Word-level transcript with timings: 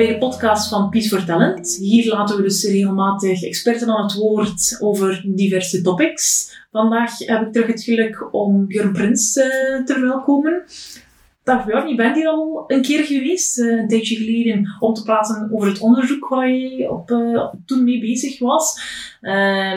Bij 0.00 0.08
de 0.08 0.18
podcast 0.18 0.68
van 0.68 0.90
Peace 0.90 1.08
for 1.08 1.24
Talent. 1.24 1.76
Hier 1.80 2.14
laten 2.14 2.36
we 2.36 2.42
dus 2.42 2.64
regelmatig 2.64 3.42
experten 3.42 3.88
aan 3.88 4.02
het 4.02 4.14
woord 4.14 4.76
over 4.78 5.22
diverse 5.26 5.82
topics. 5.82 6.56
Vandaag 6.72 7.18
heb 7.18 7.46
ik 7.46 7.52
terug 7.52 7.66
het 7.66 7.82
geluk 7.82 8.34
om 8.34 8.66
Björn 8.66 8.92
Prins 8.92 9.36
uh, 9.36 9.44
te 9.84 9.92
verwelkomen. 9.92 10.62
Dag 11.42 11.64
Björn, 11.64 11.88
je 11.88 11.94
bent 11.94 12.16
hier 12.16 12.28
al 12.28 12.64
een 12.66 12.82
keer 12.82 13.04
geweest, 13.04 13.58
uh, 13.58 13.80
een 13.80 13.88
tijdje 13.88 14.16
geleden, 14.16 14.76
om 14.78 14.94
te 14.94 15.02
praten 15.02 15.50
over 15.52 15.68
het 15.68 15.80
onderzoek 15.80 16.28
waar 16.28 16.50
je 16.50 16.90
op, 16.90 17.10
uh, 17.10 17.46
toen 17.66 17.84
mee 17.84 18.00
bezig 18.00 18.38
was. 18.38 18.80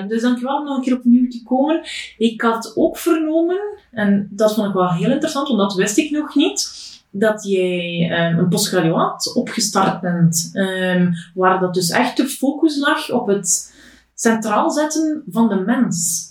dus 0.07 0.21
dankjewel 0.21 0.57
om 0.57 0.65
nog 0.65 0.77
een 0.77 0.83
keer 0.83 0.97
opnieuw 0.97 1.29
te 1.29 1.43
komen. 1.43 1.81
Ik 2.17 2.41
had 2.41 2.73
ook 2.75 2.97
vernomen, 2.97 3.61
en 3.91 4.27
dat 4.31 4.53
vond 4.53 4.67
ik 4.67 4.73
wel 4.73 4.91
heel 4.91 5.11
interessant, 5.11 5.47
want 5.47 5.59
dat 5.59 5.73
wist 5.73 5.97
ik 5.97 6.11
nog 6.11 6.35
niet 6.35 6.81
dat 7.15 7.43
jij 7.43 8.09
um, 8.11 8.39
een 8.39 8.49
postgraduaat 8.49 9.35
opgestart 9.35 10.01
bent, 10.01 10.51
um, 10.53 11.13
waar 11.33 11.59
dat 11.59 11.73
dus 11.73 11.89
echt 11.89 12.17
de 12.17 12.27
focus 12.27 12.77
lag 12.77 13.11
op 13.11 13.27
het 13.27 13.73
centraal 14.15 14.71
zetten 14.71 15.23
van 15.29 15.49
de 15.49 15.55
mens. 15.55 16.27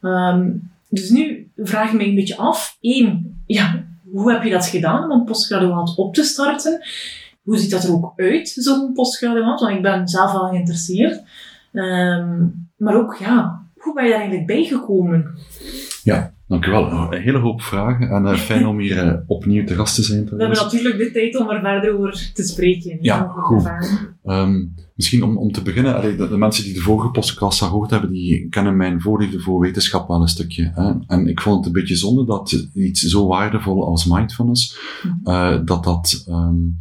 Um, 0.00 0.70
dus 0.88 1.10
nu 1.10 1.50
vraag 1.56 1.92
ik 1.92 1.98
me 1.98 2.04
een 2.04 2.14
beetje 2.14 2.36
af, 2.36 2.76
één, 2.80 3.40
ja, 3.46 3.84
hoe 4.10 4.32
heb 4.32 4.42
je 4.42 4.50
dat 4.50 4.66
gedaan 4.66 5.10
om 5.10 5.10
een 5.10 5.24
postgraduaat 5.24 5.96
op 5.96 6.14
te 6.14 6.22
starten? 6.22 6.80
Hoe 7.42 7.58
ziet 7.58 7.70
dat 7.70 7.84
er 7.84 7.92
ook 7.92 8.12
uit, 8.16 8.48
zo'n 8.48 8.92
postgraduaat? 8.92 9.60
Want 9.60 9.76
ik 9.76 9.82
ben 9.82 10.08
zelf 10.08 10.32
wel 10.32 10.48
geïnteresseerd. 10.48 11.22
maar 12.76 12.94
ook, 12.94 13.16
ja, 13.16 13.62
hoe 13.76 13.94
ben 13.94 14.04
je 14.04 14.10
daar 14.10 14.18
eigenlijk 14.18 14.46
bijgekomen? 14.46 15.38
Ja, 16.02 16.34
Dankjewel. 16.48 17.12
Een 17.12 17.20
hele 17.20 17.38
hoop 17.38 17.62
vragen 17.62 18.08
en 18.08 18.22
uh, 18.22 18.34
fijn 18.34 18.66
om 18.66 18.78
hier 18.78 19.06
uh, 19.06 19.12
opnieuw 19.26 19.64
te 19.64 19.74
gast 19.74 19.94
te 19.94 20.02
zijn. 20.02 20.24
We 20.24 20.36
hebben 20.36 20.56
natuurlijk 20.56 20.98
de 20.98 21.10
tijd 21.10 21.36
om 21.36 21.50
er 21.50 21.60
verder 21.60 21.98
over 21.98 22.30
te 22.34 22.42
spreken. 22.42 22.98
Ja, 23.00 23.32
goed. 23.36 23.70
Um, 24.24 24.74
misschien 24.94 25.22
om, 25.22 25.38
om 25.38 25.52
te 25.52 25.62
beginnen, 25.62 25.96
allee, 25.96 26.16
de, 26.16 26.28
de, 26.28 26.36
mensen 26.36 26.64
die 26.64 26.74
de 26.74 26.80
vorige 26.80 27.10
podcast 27.10 27.62
gehoord 27.62 27.90
hebben, 27.90 28.10
die 28.10 28.48
kennen 28.48 28.76
mijn 28.76 29.00
voorliefde 29.00 29.40
voor 29.40 29.60
wetenschap 29.60 30.08
wel 30.08 30.20
een 30.20 30.28
stukje. 30.28 30.72
Hè? 30.74 30.92
En 31.06 31.26
ik 31.26 31.40
vond 31.40 31.56
het 31.56 31.66
een 31.66 31.80
beetje 31.80 31.96
zonde 31.96 32.24
dat 32.24 32.68
iets 32.74 33.00
zo 33.00 33.26
waardevol 33.26 33.86
als 33.86 34.04
mindfulness, 34.04 34.78
uh, 35.24 35.58
dat 35.64 35.84
dat 35.84 36.24
um, 36.28 36.78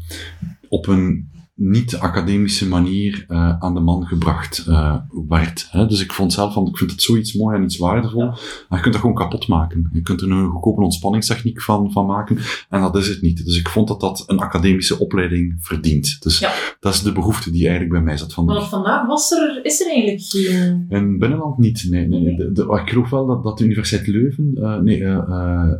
op 0.70 0.88
een 0.88 1.30
niet-academische 1.56 2.67
manier 2.67 3.25
uh, 3.28 3.59
aan 3.59 3.73
de 3.73 3.80
man 3.80 4.06
gebracht 4.06 4.66
uh, 4.70 4.95
werd. 5.28 5.67
Hè? 5.72 5.86
Dus 5.88 6.02
ik 6.02 6.12
vond 6.12 6.34
zelf 6.34 6.53
van, 6.53 6.67
ik 6.67 6.78
vind 6.78 6.92
het 6.92 7.02
zoiets 7.02 7.34
mooi 7.34 7.58
en 7.58 7.64
iets 7.64 7.78
waardevol. 7.78 8.22
Ja. 8.22 8.25
Maar 8.25 8.78
je 8.78 8.80
kunt 8.80 8.94
dat 8.94 9.02
gewoon 9.02 9.16
kapot 9.16 9.47
maken. 9.47 9.89
Je 9.94 10.02
kunt 10.02 10.22
er 10.22 10.31
een 10.31 10.50
goedkope 10.50 10.81
ontspanningstechniek 10.81 11.62
van, 11.62 11.92
van 11.92 12.06
maken. 12.06 12.38
En 12.70 12.81
dat 12.81 12.95
is 12.95 13.08
het 13.08 13.22
niet. 13.22 13.45
Dus 13.45 13.59
ik 13.59 13.70
vond 13.70 13.88
dat 13.88 14.00
dat 14.00 14.23
een 14.28 14.39
academische 14.39 15.00
opleiding 15.00 15.56
verdient. 15.59 16.17
Dus 16.22 16.39
ja. 16.39 16.52
dat 16.80 16.94
is 16.94 17.02
de 17.02 17.12
behoefte 17.12 17.52
die 17.52 17.62
eigenlijk 17.62 17.92
bij 17.92 18.02
mij 18.02 18.17
zat 18.17 18.34
vandaag. 18.34 18.58
Maar 18.58 18.67
vandaag 18.69 19.08
was 19.08 19.31
er, 19.31 19.66
is 19.66 19.81
er 19.81 19.88
eigenlijk 19.88 20.22
geen... 20.22 20.86
In 20.90 21.09
het 21.09 21.19
binnenland 21.19 21.58
niet, 21.58 21.88
nee. 21.90 22.08
nee, 22.08 22.19
nee. 22.19 22.36
De, 22.36 22.52
de, 22.52 22.81
ik 22.84 22.90
geloof 22.90 23.09
wel 23.09 23.25
dat, 23.25 23.44
dat 23.44 23.58
de 23.58 23.64
Universiteit 23.64 24.08
Leuven, 24.08 24.52
uh, 24.56 24.78
nee, 24.78 25.00
uh, 25.00 25.72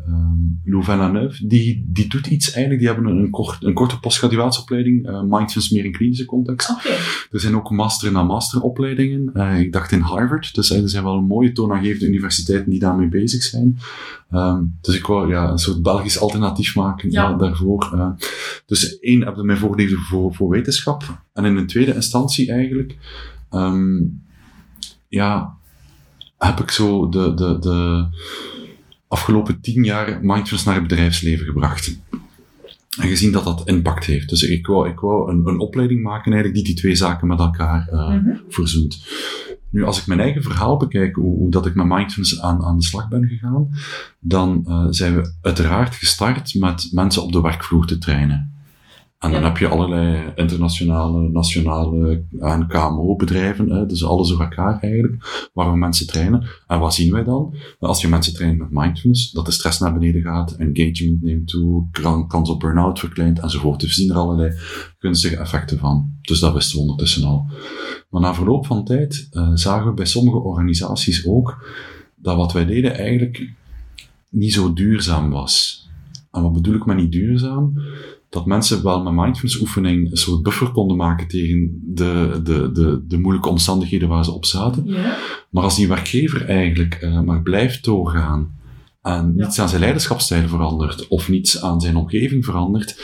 Louvain-la-Neuve, 0.64 1.48
die, 1.48 1.86
die 1.88 2.08
doet 2.08 2.28
iets 2.28 2.52
eigenlijk. 2.52 2.80
Die 2.80 2.94
hebben 2.94 3.18
een, 3.18 3.30
kort, 3.30 3.64
een 3.64 3.74
korte 3.74 4.00
postgraduatieopleiding, 4.00 5.08
uh, 5.08 5.22
Meer 5.70 5.86
in 5.86 5.92
klinische 5.92 6.26
context. 6.26 6.70
Okay. 6.70 6.98
Er 7.32 7.40
zijn 7.40 7.56
ook 7.56 7.70
master- 7.70 8.16
en 8.16 8.26
masteropleidingen. 8.26 9.32
Uh, 9.34 9.60
ik 9.60 9.72
dacht 9.72 9.92
in 9.92 10.00
Harvard. 10.00 10.56
Dus 10.56 10.72
uh, 10.72 10.82
er 10.82 10.90
zijn 10.90 11.04
wel 11.04 11.18
een 11.18 11.26
mooie 11.26 11.52
toonaangevende 11.52 12.08
universiteiten 12.08 12.70
die 12.70 12.80
daarmee 12.80 13.08
bezig 13.08 13.44
zijn. 13.44 13.80
Um, 14.32 14.78
dus 14.82 14.96
ik 14.96 15.06
wou 15.06 15.30
ja, 15.30 15.50
een 15.50 15.58
soort 15.58 15.82
Belgisch 15.82 16.20
alternatief 16.20 16.76
maken 16.76 17.12
ja. 17.12 17.30
Ja, 17.30 17.38
daarvoor. 17.38 17.92
Uh, 17.96 18.10
dus 18.66 19.00
één, 19.00 19.22
heb 19.22 19.38
ik 19.38 19.44
mijn 19.44 19.58
voorliefde 19.58 19.98
voor, 19.98 20.36
voor 20.36 20.50
wetenschap. 20.50 21.22
En 21.34 21.46
in 21.46 21.56
een 21.56 21.68
tweede 21.68 21.94
instantie 21.94 22.52
eigenlijk, 22.52 22.98
um, 23.52 24.22
ja, 25.08 25.56
heb 26.38 26.60
ik 26.60 26.72
zo 26.72 27.10
de, 27.10 27.34
de, 27.34 27.60
de 27.60 28.06
afgelopen 29.08 29.62
tien 29.62 29.84
jaar 29.84 30.20
mindfulness 30.22 30.64
naar 30.64 30.76
het 30.76 30.88
bedrijfsleven 30.88 31.46
gebracht. 31.46 31.98
En 33.00 33.08
gezien 33.08 33.32
dat 33.32 33.44
dat 33.44 33.68
impact 33.68 34.06
heeft. 34.06 34.30
Dus 34.30 34.44
ik 34.44 34.68
wou, 34.68 34.90
ik 34.90 35.00
wou 35.00 35.32
een, 35.32 35.48
een 35.48 35.60
opleiding 35.60 36.04
maken 36.04 36.32
eigenlijk 36.32 36.54
die 36.54 36.64
die 36.64 36.82
twee 36.82 36.96
zaken 36.96 37.28
met 37.28 37.40
elkaar 37.40 37.90
uh, 37.92 38.10
mm 38.10 38.24
-hmm. 38.24 38.42
verzoent. 38.50 39.06
Nu, 39.70 39.84
als 39.84 40.00
ik 40.00 40.08
mijn 40.08 40.20
eigen 40.20 40.44
verhaal 40.44 40.78
bekijk, 40.78 41.16
hoe, 41.16 41.38
hoe, 41.38 41.52
dat 41.52 41.66
ik 41.66 41.76
met 41.76 41.86
mindfulness 41.86 42.42
aan, 42.42 42.64
aan 42.64 42.78
de 42.78 42.84
slag 42.84 43.08
ben 43.08 43.28
gegaan, 43.28 43.70
dan 44.20 44.66
uh, 44.68 44.86
zijn 44.90 45.16
we 45.16 45.34
uiteraard 45.42 45.96
gestart 45.96 46.54
met 46.54 46.90
mensen 46.92 47.24
op 47.24 47.32
de 47.32 47.42
werkvloer 47.42 47.86
te 47.86 47.98
trainen. 47.98 48.55
En 49.26 49.32
dan 49.32 49.44
heb 49.44 49.58
je 49.58 49.68
allerlei 49.68 50.32
internationale, 50.36 51.30
nationale 51.30 52.24
en 52.40 52.68
KMO-bedrijven, 52.68 53.88
dus 53.88 54.06
alles 54.06 54.30
door 54.30 54.42
elkaar 54.42 54.80
eigenlijk, 54.80 55.50
waar 55.54 55.72
we 55.72 55.78
mensen 55.78 56.08
trainen. 56.08 56.48
En 56.68 56.80
wat 56.80 56.94
zien 56.94 57.12
wij 57.12 57.24
dan? 57.24 57.56
Als 57.80 58.02
je 58.02 58.08
mensen 58.08 58.34
traint 58.34 58.58
met 58.58 58.72
mindfulness, 58.72 59.32
dat 59.32 59.46
de 59.46 59.52
stress 59.52 59.80
naar 59.80 59.94
beneden 59.94 60.22
gaat, 60.22 60.52
engagement 60.52 61.22
neemt 61.22 61.48
toe, 61.48 61.88
kans 62.28 62.50
op 62.50 62.60
burn-out 62.60 63.00
verkleint 63.00 63.40
enzovoort. 63.40 63.80
Dus 63.80 63.96
we 63.96 64.02
zien 64.02 64.12
er 64.12 64.18
allerlei 64.18 64.58
gunstige 65.00 65.38
effecten 65.38 65.80
van. 65.80 66.14
Dus 66.22 66.40
dat 66.40 66.54
wisten 66.54 66.76
we 66.76 66.82
ondertussen 66.82 67.24
al. 67.24 67.46
Maar 68.10 68.22
na 68.22 68.34
verloop 68.34 68.66
van 68.66 68.86
tijd 68.86 69.28
uh, 69.32 69.50
zagen 69.54 69.88
we 69.88 69.94
bij 69.94 70.06
sommige 70.06 70.38
organisaties 70.38 71.28
ook 71.28 71.68
dat 72.16 72.36
wat 72.36 72.54
wij 72.54 72.66
deden 72.66 72.98
eigenlijk 72.98 73.50
niet 74.30 74.54
zo 74.54 74.74
duurzaam 74.74 75.30
was. 75.30 75.84
En 76.32 76.42
wat 76.42 76.54
bedoel 76.54 76.76
ik 76.76 76.86
met 76.86 76.98
niet 76.98 77.12
duurzaam? 77.12 77.74
Dat 78.30 78.46
mensen 78.46 78.84
wel 78.84 79.04
met 79.04 79.14
mindfulness 79.14 79.60
oefening 79.62 80.12
een 80.12 80.18
soort 80.18 80.44
buffer 80.44 80.72
konden 80.72 80.98
maken 80.98 81.28
tegen 81.28 81.82
de, 81.84 82.40
de, 82.44 82.72
de, 82.72 83.04
de 83.08 83.18
moeilijke 83.18 83.50
omstandigheden 83.50 84.08
waar 84.08 84.24
ze 84.24 84.32
op 84.32 84.46
zaten. 84.46 84.84
Ja. 84.86 85.18
Maar 85.50 85.64
als 85.64 85.76
die 85.76 85.88
werkgever 85.88 86.46
eigenlijk 86.46 87.00
uh, 87.02 87.22
maar 87.22 87.42
blijft 87.42 87.84
doorgaan 87.84 88.58
en 89.02 89.34
ja. 89.36 89.44
niets 89.44 89.60
aan 89.60 89.70
zijn 89.70 89.82
leiderschapsstijl 89.82 90.48
verandert 90.48 91.08
of 91.08 91.30
niets 91.30 91.62
aan 91.62 91.82
zijn 91.82 91.96
omgeving 91.96 92.46
verandert, 92.46 93.02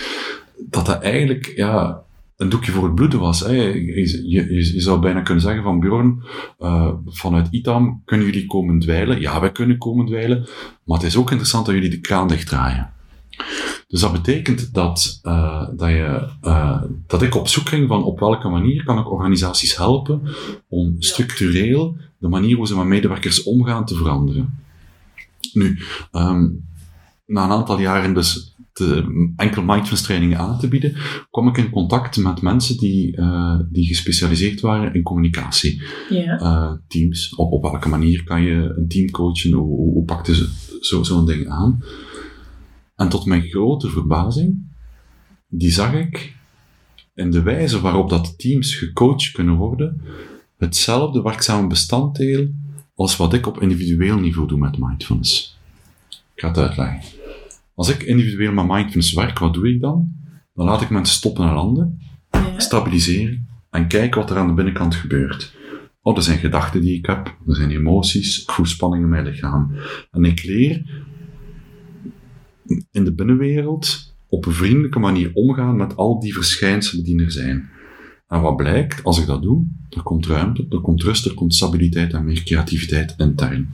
dat 0.69 0.85
dat 0.85 1.01
eigenlijk, 1.01 1.53
ja, 1.55 2.03
een 2.37 2.49
doekje 2.49 2.71
voor 2.71 2.83
het 2.83 2.95
bloeden 2.95 3.19
was. 3.19 3.39
Hè. 3.39 3.51
Je, 3.51 4.29
je, 4.29 4.53
je, 4.53 4.81
zou 4.81 4.99
bijna 4.99 5.21
kunnen 5.21 5.43
zeggen 5.43 5.63
van 5.63 5.79
Bjorn, 5.79 6.23
uh, 6.59 6.91
vanuit 7.05 7.47
ITAM 7.51 8.01
kunnen 8.05 8.25
jullie 8.25 8.45
komen 8.45 8.79
dweilen. 8.79 9.21
Ja, 9.21 9.39
wij 9.39 9.51
kunnen 9.51 9.77
komen 9.77 10.05
dweilen, 10.05 10.47
maar 10.83 10.97
het 10.97 11.07
is 11.07 11.17
ook 11.17 11.29
interessant 11.29 11.65
dat 11.65 11.75
jullie 11.75 11.89
de 11.89 11.99
kraan 11.99 12.27
dichtdraaien. 12.27 12.93
Dus 13.87 14.01
dat 14.01 14.11
betekent 14.11 14.73
dat, 14.73 15.19
uh, 15.23 15.67
dat, 15.75 15.89
je, 15.89 16.27
uh, 16.43 16.83
dat 17.07 17.21
ik 17.21 17.35
op 17.35 17.47
zoek 17.47 17.67
ging 17.67 17.87
van 17.87 18.03
op 18.03 18.19
welke 18.19 18.47
manier 18.47 18.83
kan 18.83 18.99
ik 18.99 19.11
organisaties 19.11 19.77
helpen 19.77 20.21
om 20.67 20.95
structureel 20.99 21.97
de 22.17 22.27
manier 22.27 22.55
hoe 22.55 22.67
ze 22.67 22.75
met 22.75 22.85
medewerkers 22.85 23.43
omgaan 23.43 23.85
te 23.85 23.95
veranderen. 23.95 24.59
Nu, 25.53 25.79
um, 26.11 26.69
na 27.25 27.43
een 27.43 27.51
aantal 27.51 27.79
jaren 27.79 28.13
dus 28.13 28.55
de 28.73 29.31
enkel 29.35 29.63
mindfulness 29.63 30.01
trainingen 30.01 30.37
aan 30.37 30.59
te 30.59 30.67
bieden, 30.67 30.95
kwam 31.29 31.47
ik 31.47 31.57
in 31.57 31.69
contact 31.69 32.17
met 32.17 32.41
mensen 32.41 32.77
die, 32.77 33.17
uh, 33.17 33.59
die 33.69 33.85
gespecialiseerd 33.85 34.61
waren 34.61 34.93
in 34.93 35.01
communicatie. 35.01 35.81
Yeah. 36.09 36.41
Uh, 36.41 36.71
teams, 36.87 37.35
op, 37.35 37.51
op 37.51 37.61
welke 37.61 37.89
manier 37.89 38.23
kan 38.23 38.41
je 38.41 38.73
een 38.77 38.87
team 38.87 39.09
coachen, 39.09 39.51
hoe, 39.51 39.67
hoe, 39.67 39.93
hoe 39.93 40.05
pakte 40.05 40.35
ze 40.35 40.49
zo'n 40.79 41.05
zo 41.05 41.23
ding 41.25 41.47
aan? 41.47 41.83
En 43.01 43.09
tot 43.09 43.25
mijn 43.25 43.41
grote 43.41 43.89
verbazing, 43.89 44.57
die 45.47 45.71
zag 45.71 45.93
ik 45.93 46.35
in 47.15 47.31
de 47.31 47.41
wijze 47.41 47.81
waarop 47.81 48.09
dat 48.09 48.39
teams 48.39 48.75
gecoacht 48.75 49.31
kunnen 49.31 49.55
worden, 49.55 50.01
hetzelfde 50.57 51.21
werkzame 51.21 51.67
bestanddeel 51.67 52.51
als 52.95 53.17
wat 53.17 53.33
ik 53.33 53.47
op 53.47 53.61
individueel 53.61 54.19
niveau 54.19 54.47
doe 54.47 54.57
met 54.57 54.77
mindfulness. 54.77 55.59
Ik 56.09 56.41
ga 56.41 56.47
het 56.47 56.57
uitleggen. 56.57 57.01
Als 57.75 57.89
ik 57.89 58.03
individueel 58.03 58.53
met 58.53 58.67
mindfulness 58.67 59.13
werk, 59.13 59.39
wat 59.39 59.53
doe 59.53 59.69
ik 59.69 59.81
dan? 59.81 60.11
Dan 60.53 60.65
laat 60.65 60.81
ik 60.81 60.89
mensen 60.89 61.15
stoppen 61.15 61.47
en 61.47 61.53
landen, 61.53 62.01
stabiliseren 62.57 63.47
en 63.69 63.87
kijken 63.87 64.21
wat 64.21 64.29
er 64.29 64.37
aan 64.37 64.47
de 64.47 64.53
binnenkant 64.53 64.95
gebeurt. 64.95 65.55
Oh, 66.01 66.17
er 66.17 66.23
zijn 66.23 66.39
gedachten 66.39 66.81
die 66.81 66.97
ik 66.97 67.05
heb, 67.05 67.37
er 67.47 67.55
zijn 67.55 67.71
emoties, 67.71 68.41
ik 68.41 68.51
voel 68.51 68.65
spanning 68.65 69.03
in 69.03 69.09
mijn 69.09 69.25
lichaam. 69.25 69.71
En 70.11 70.25
ik 70.25 70.43
leer 70.43 71.03
in 72.91 73.03
de 73.03 73.13
binnenwereld 73.13 74.13
op 74.29 74.45
een 74.45 74.53
vriendelijke 74.53 74.99
manier 74.99 75.31
omgaan 75.33 75.75
met 75.75 75.95
al 75.95 76.19
die 76.19 76.33
verschijnselen 76.33 77.03
die 77.03 77.23
er 77.23 77.31
zijn. 77.31 77.69
En 78.27 78.41
wat 78.41 78.55
blijkt, 78.55 79.03
als 79.03 79.19
ik 79.19 79.25
dat 79.25 79.41
doe, 79.41 79.65
er 79.89 80.03
komt 80.03 80.25
ruimte, 80.25 80.65
er 80.69 80.81
komt 80.81 81.03
rust, 81.03 81.25
er 81.25 81.33
komt 81.33 81.55
stabiliteit 81.55 82.13
en 82.13 82.25
meer 82.25 82.43
creativiteit 82.43 83.15
intern. 83.17 83.69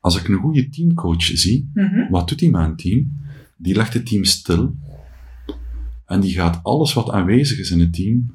Als 0.00 0.20
ik 0.20 0.28
een 0.28 0.38
goede 0.38 0.68
teamcoach 0.68 1.22
zie, 1.22 1.70
mm 1.74 1.86
-hmm. 1.86 2.10
wat 2.10 2.28
doet 2.28 2.38
die 2.38 2.50
met 2.50 2.60
een 2.60 2.76
team? 2.76 3.12
Die 3.56 3.74
legt 3.74 3.94
het 3.94 4.06
team 4.06 4.24
stil 4.24 4.74
en 6.06 6.20
die 6.20 6.32
gaat 6.32 6.60
alles 6.62 6.92
wat 6.92 7.10
aanwezig 7.10 7.58
is 7.58 7.70
in 7.70 7.80
het 7.80 7.92
team 7.92 8.30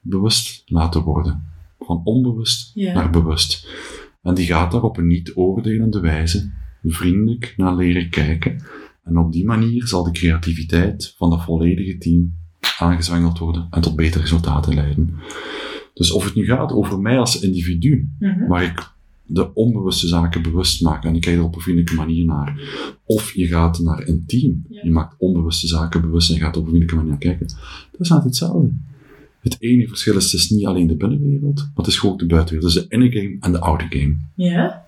bewust 0.00 0.62
laten 0.66 1.02
worden. 1.02 1.46
Van 1.78 2.00
onbewust 2.04 2.70
yeah. 2.74 2.94
naar 2.94 3.10
bewust. 3.10 3.68
En 4.22 4.34
die 4.34 4.46
gaat 4.46 4.72
daar 4.72 4.82
op 4.82 4.96
een 4.96 5.06
niet 5.06 5.32
oordelende 5.34 6.00
wijze 6.00 6.50
vriendelijk 6.84 7.54
naar 7.56 7.76
leren 7.76 8.08
kijken. 8.10 8.62
En 9.04 9.18
op 9.18 9.32
die 9.32 9.44
manier 9.44 9.86
zal 9.86 10.04
de 10.04 10.10
creativiteit 10.10 11.14
van 11.16 11.30
dat 11.30 11.44
volledige 11.44 11.98
team 11.98 12.32
aangezwengeld 12.78 13.38
worden 13.38 13.66
en 13.70 13.80
tot 13.80 13.96
betere 13.96 14.22
resultaten 14.22 14.74
leiden. 14.74 15.14
Dus 15.94 16.12
of 16.12 16.24
het 16.24 16.34
nu 16.34 16.44
gaat 16.44 16.72
over 16.72 17.00
mij 17.00 17.18
als 17.18 17.40
individu, 17.40 18.08
Mhm. 18.18 18.46
waar 18.46 18.62
ik 18.64 18.90
de 19.26 19.54
onbewuste 19.54 20.06
zaken 20.08 20.42
bewust 20.42 20.82
maak 20.82 21.04
en 21.04 21.14
ik 21.14 21.20
kijk 21.20 21.36
er 21.36 21.42
op 21.42 21.54
een 21.54 21.60
vriendelijke 21.60 21.94
manier 21.94 22.24
naar, 22.24 22.60
of 23.04 23.32
je 23.34 23.46
gaat 23.46 23.78
naar 23.78 24.08
een 24.08 24.22
team, 24.26 24.64
Ja. 24.68 24.80
je 24.84 24.90
maakt 24.90 25.14
onbewuste 25.18 25.66
zaken 25.66 26.00
bewust 26.00 26.30
en 26.30 26.36
gaat 26.38 26.56
op 26.56 26.62
een 26.62 26.68
vriendelijke 26.68 26.94
manier 26.94 27.10
naar 27.10 27.18
kijken, 27.18 27.46
dat 27.90 28.00
is 28.00 28.10
altijd 28.10 28.28
hetzelfde. 28.28 28.70
Het 29.40 29.56
enige 29.60 29.88
verschil 29.88 30.16
is, 30.16 30.24
het 30.32 30.40
is 30.40 30.50
niet 30.50 30.66
alleen 30.66 30.86
de 30.86 30.96
binnenwereld, 30.96 31.56
maar 31.56 31.70
het 31.74 31.86
is 31.86 31.98
gewoon 31.98 32.14
ook 32.14 32.20
de 32.20 32.26
buitenwereld. 32.26 32.72
Dus 32.74 32.82
de 32.82 32.94
inner 32.94 33.12
game 33.12 33.36
en 33.40 33.52
de 33.52 33.58
outer 33.60 33.86
game. 33.90 34.16
Ja. 34.34 34.84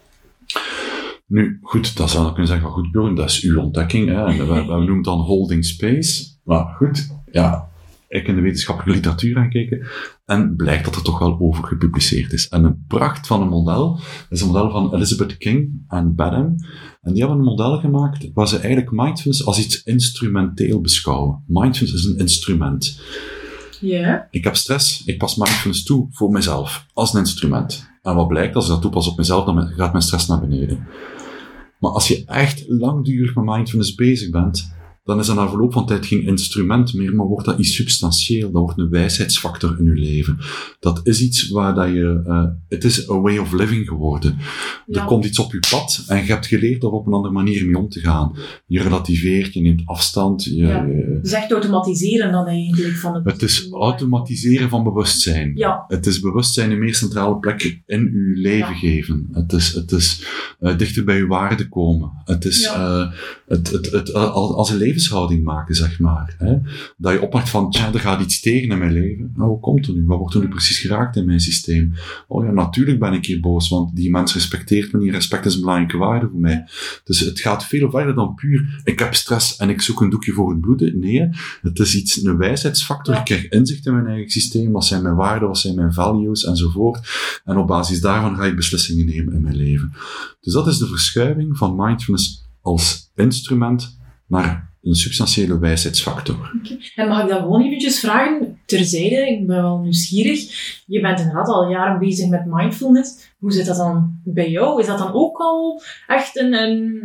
Nu, 1.27 1.59
goed, 1.63 1.97
dat 1.97 2.11
zou 2.11 2.25
je 2.25 2.31
kunnen 2.33 2.49
zeggen, 2.49 2.71
goed 2.71 2.91
Björn, 2.91 3.15
dat 3.15 3.29
is 3.29 3.43
uw 3.43 3.61
ontdekking. 3.61 4.09
Hè, 4.09 4.25
en 4.25 4.39
we, 4.39 4.45
we 4.45 4.65
noemen 4.65 4.95
het 4.95 5.05
dan 5.05 5.21
holding 5.21 5.65
space. 5.65 6.25
Maar 6.45 6.65
goed, 6.65 7.17
ja, 7.31 7.69
ik 8.09 8.29
in 8.29 8.35
de 8.35 8.41
wetenschappelijke 8.41 8.95
literatuur 8.95 9.37
aan 9.37 9.51
kijken 9.51 9.87
en 10.25 10.57
blijkt 10.57 10.85
dat 10.85 10.97
er 10.97 11.03
toch 11.03 11.19
wel 11.19 11.39
over 11.41 11.65
gepubliceerd 11.65 12.33
is. 12.33 12.49
En 12.49 12.65
een 12.65 12.85
pracht 12.89 13.27
van 13.27 13.43
een 13.43 13.49
model 13.49 14.01
is 14.31 14.41
een 14.41 14.47
model 14.47 14.71
van 14.71 14.95
Elizabeth 14.95 15.37
King 15.37 15.85
en 15.89 16.15
Badham. 16.15 16.55
En 17.03 17.13
die 17.13 17.19
hebben 17.19 17.39
een 17.39 17.45
model 17.45 17.79
gemaakt 17.79 18.31
waar 18.35 18.49
ze 18.49 18.59
eigenlijk 18.59 18.91
mindfulness 18.91 19.47
als 19.47 19.59
iets 19.59 19.83
instrumenteel 19.83 20.81
beschouwen. 20.81 21.45
Mindfulness 21.47 21.95
is 21.95 22.05
een 22.05 22.19
instrument. 22.19 23.01
Ja. 23.81 24.29
Ik 24.31 24.45
heb 24.45 24.57
stress, 24.57 25.05
ik 25.05 25.19
pas 25.19 25.37
mindfulness 25.37 25.85
toe 25.85 26.07
voor 26.11 26.31
mezelf, 26.31 26.87
als 26.93 27.15
een 27.15 27.21
instrument. 27.21 27.93
En 28.03 28.15
wat 28.15 28.29
blijkt, 28.29 28.55
als 28.55 28.65
ik 28.65 28.71
dat 28.71 28.83
toepas 28.83 29.09
op 29.09 29.17
mezelf, 29.17 29.45
dan 29.45 29.67
gaat 29.67 29.93
mijn 29.93 30.05
stress 30.05 30.27
naar 30.27 30.41
beneden. 30.41 30.87
Maar 31.85 31.93
als 31.93 32.09
je 32.09 32.25
echt 32.27 32.65
langdurig 32.69 33.35
met 33.35 33.45
mindfulness 33.45 33.95
bezig 33.95 34.31
bent, 34.31 34.75
dan 35.05 35.19
is 35.19 35.27
dat 35.27 35.37
na 35.37 35.49
verloop 35.49 35.73
van 35.73 35.87
tijd 35.87 36.07
geen 36.07 36.23
instrument 36.27 36.95
meer, 36.95 37.15
maar 37.15 37.27
wordt 37.27 37.47
dat 37.47 37.59
iets 37.59 37.75
substantieel. 37.75 38.51
Dat 38.51 38.63
wordt 38.63 38.79
een 38.79 38.89
wijsheidsfactor 38.91 39.77
in 39.79 39.85
je 39.85 39.93
leven. 39.93 40.39
Dat 40.81 41.01
is 41.03 41.21
iets 41.21 41.49
waar 41.49 41.75
dat 41.75 41.89
je, 41.89 42.23
eh, 42.27 42.45
het 42.69 42.85
is 42.85 43.11
a 43.11 43.21
way 43.21 43.39
of 43.39 43.53
living 43.53 43.89
geworden. 43.89 44.37
Ja. 44.87 45.01
Er 45.01 45.07
komt 45.07 45.25
iets 45.25 45.39
op 45.39 45.53
je 45.53 45.59
pad 45.71 46.05
en 46.07 46.17
je 46.17 46.23
hebt 46.33 46.47
geleerd 46.47 46.83
er 46.83 46.91
op 46.91 47.07
een 47.07 47.13
andere 47.13 47.35
manier 47.35 47.67
mee 47.67 47.79
om 47.79 47.89
te 47.89 48.01
gaan. 48.01 48.37
Je 48.67 48.83
relativeert, 48.83 49.55
je 49.55 49.61
neemt 49.61 49.83
afstand, 49.85 50.45
je, 50.45 50.55
Ja. 50.57 50.85
je- 50.85 51.19
Dus 51.23 51.33
echt 51.33 51.53
automatiseren 51.53 52.33
dan 52.33 52.47
eigenlijk 52.47 52.95
van 52.97 53.15
het... 53.15 53.25
het 53.25 53.43
is 53.43 53.69
automatiseren 53.71 54.69
van 54.69 54.85
bewustzijn. 54.85 55.53
Ja. 55.55 55.85
Het 55.89 56.07
is 56.07 56.21
bewustzijn 56.21 56.71
een 56.71 56.79
meer 56.79 56.95
centrale 56.95 57.39
plek 57.39 57.83
in 57.87 58.11
uw 58.13 58.35
leven 58.43 58.69
Ja. 58.73 58.75
geven. 58.79 59.29
Het 59.33 59.53
is, 59.53 59.73
het 59.73 59.93
is 59.93 60.27
eh, 60.61 60.77
dichter 60.79 61.05
bij 61.05 61.21
uw 61.21 61.27
waarde 61.27 61.69
komen. 61.69 62.11
Het 62.25 62.45
is 62.45 62.65
eh, 62.67 63.13
het, 63.47 63.71
het, 63.71 63.91
het, 63.91 64.13
als, 64.15 64.53
als 64.55 64.71
een 64.71 64.77
levenshouding 64.95 65.45
maken, 65.45 65.75
zeg 65.75 65.99
maar. 65.99 66.35
Hè? 66.39 66.59
Dat 66.97 67.13
je 67.13 67.23
opmaakt 67.23 67.49
van, 67.49 67.71
tja, 67.71 67.93
er 67.93 68.01
gaat 68.01 68.21
iets 68.21 68.41
tegen 68.41 68.71
in 68.71 68.79
mijn 68.79 68.93
leven. 68.93 69.33
Nou, 69.37 69.49
hoe 69.49 69.61
komt 69.61 69.87
het 69.87 69.97
nu? 69.97 70.05
Wat 70.07 70.19
wordt 70.19 70.35
er 70.35 70.41
nu 70.41 70.49
precies 70.49 70.79
geraakt 70.79 71.17
in 71.17 71.27
mijn 71.27 71.41
systeem? 71.41 71.95
Oh 72.29 72.45
ja, 72.45 72.51
natuurlijk 72.51 72.99
ben 72.99 73.13
ik 73.13 73.27
hier 73.27 73.41
boos, 73.41 73.69
want 73.69 73.97
die 73.97 74.11
mens 74.11 74.35
respecteert 74.35 74.93
me 74.93 74.99
niet. 74.99 75.13
Respect 75.13 75.45
is 75.45 75.55
een 75.55 75.61
belangrijke 75.61 75.97
waarde 75.97 76.29
voor 76.29 76.41
mij. 76.41 76.69
Dus 77.05 77.21
het 77.21 77.41
gaat 77.41 77.65
veel 77.65 77.91
verder 77.91 78.15
dan 78.15 78.35
puur, 78.35 78.81
ik 78.85 78.99
heb 78.99 79.15
stress 79.15 79.57
en 79.57 79.69
ik 79.71 79.81
zoek 79.81 80.01
een 80.01 80.11
doekje 80.11 80.33
voor 80.33 80.51
het 80.51 80.61
bloeden. 80.61 80.99
Nee, 80.99 81.29
het 81.63 81.79
is 81.79 81.97
iets, 81.97 82.25
een 82.25 82.37
wijsheidsfactor. 82.37 83.15
Ik 83.15 83.25
krijg 83.25 83.49
inzicht 83.49 83.87
in 83.87 83.95
mijn 83.95 84.07
eigen 84.07 84.31
systeem. 84.31 84.73
Wat 84.73 84.85
zijn 84.85 85.03
mijn 85.03 85.15
waarden, 85.15 85.49
wat 85.49 85.59
zijn 85.59 85.75
mijn 85.75 85.93
values 85.93 86.45
enzovoort. 86.45 87.09
En 87.45 87.57
op 87.57 87.67
basis 87.67 88.01
daarvan 88.01 88.37
ga 88.37 88.45
ik 88.45 88.57
beslissingen 88.57 89.07
nemen 89.07 89.35
in 89.35 89.43
mijn 89.43 89.57
leven. 89.57 89.93
Dus 90.41 90.53
dat 90.53 90.67
is 90.67 90.79
de 90.79 90.87
verschuiving 90.87 91.57
van 91.57 91.77
mindfulness 91.77 92.49
als 92.61 93.11
instrument 93.15 93.99
naar 94.27 94.74
een 94.85 94.95
substantiële 94.95 95.59
wijsheidsfactor. 95.59 96.53
En 96.95 97.09
mag 97.09 97.23
ik 97.23 97.29
dan 97.29 97.41
gewoon 97.41 97.63
eventjes 97.63 98.01
vragen, 98.01 98.59
terzijde, 98.67 99.31
ik 99.31 99.47
ben 99.47 99.63
wel 99.63 99.79
nieuwsgierig. 99.79 100.41
Je 100.87 101.01
bent 101.01 101.19
inderdaad 101.19 101.49
al 101.49 101.71
jaren 101.71 101.99
bezig 101.99 102.29
met 102.29 102.47
mindfulness. 102.47 103.33
Hoe 103.39 103.53
zit 103.53 103.67
dat 103.67 103.77
dan 103.77 104.21
bij 104.25 104.51
jou? 104.51 104.81
Is 104.81 104.87
dat 104.87 104.99
dan 104.99 105.13
ook 105.13 105.39
al 105.39 105.83
echt 106.07 106.39
een, 106.39 106.53
een 106.53 107.03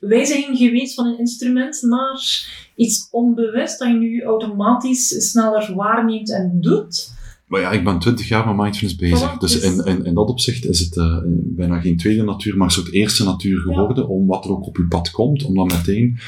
wijziging 0.00 0.58
geweest 0.58 0.94
van 0.94 1.06
een 1.06 1.18
instrument 1.18 1.82
naar 1.82 2.46
iets 2.74 3.08
onbewust 3.10 3.78
dat 3.78 3.88
je 3.88 3.94
nu 3.94 4.22
automatisch 4.22 5.30
sneller 5.30 5.74
waarneemt 5.74 6.32
en 6.32 6.58
doet? 6.60 7.16
Maar 7.48 7.60
ja, 7.60 7.70
ik 7.70 7.84
ben 7.84 7.98
twintig 7.98 8.28
jaar 8.28 8.46
met 8.46 8.56
mindfulness 8.56 8.96
bezig. 8.98 9.34
Voilà, 9.34 9.38
dus 9.38 9.52
dus- 9.60 9.62
in, 9.62 9.84
in, 9.84 10.04
in 10.04 10.14
dat 10.14 10.28
opzicht 10.28 10.66
is 10.66 10.78
het 10.80 10.96
eh, 10.96 11.16
bijna 11.44 11.80
geen 11.80 11.96
tweede 11.96 12.22
natuur, 12.22 12.56
maar 12.56 12.66
een 12.66 12.72
soort 12.72 12.92
eerste 12.92 13.24
natuur 13.24 13.60
geworden. 13.60 14.08
Om 14.08 14.26
wat 14.26 14.44
er 14.44 14.50
ook 14.50 14.66
op 14.66 14.76
uw 14.76 14.88
pad 14.88 15.10
komt, 15.10 15.44
om 15.44 15.54
dan 15.54 15.66
meteen 15.66 16.18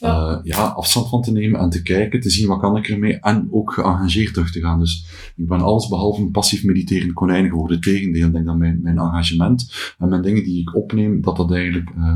Ja. 0.00 0.30
eh, 0.30 0.38
ja, 0.42 0.62
afstand 0.64 1.08
van 1.08 1.22
te 1.22 1.32
nemen 1.32 1.60
en 1.60 1.70
te 1.70 1.82
kijken, 1.82 2.20
te 2.20 2.30
zien 2.30 2.48
wat 2.48 2.60
kan 2.60 2.76
ik 2.76 2.88
ermee. 2.88 3.18
En 3.20 3.48
ook 3.50 3.72
geëngageerd 3.72 4.32
terug 4.34 4.52
te 4.52 4.60
gaan. 4.60 4.78
Dus 4.78 5.04
ik 5.36 5.48
ben 5.48 5.60
alles 5.60 5.88
behalve 5.88 6.20
een 6.22 6.30
passief 6.30 6.64
mediterend 6.64 7.12
konijn 7.12 7.48
geworden. 7.48 7.80
Tegendeel, 7.80 8.26
ik 8.26 8.32
denk 8.32 8.46
dat 8.46 8.56
mijn, 8.56 8.80
mijn 8.82 8.98
engagement 8.98 9.72
en 9.98 10.08
mijn 10.08 10.22
dingen 10.22 10.44
die 10.44 10.60
ik 10.60 10.76
opneem, 10.76 11.20
dat 11.20 11.36
dat 11.36 11.52
eigenlijk 11.52 11.90
eh, 11.96 12.14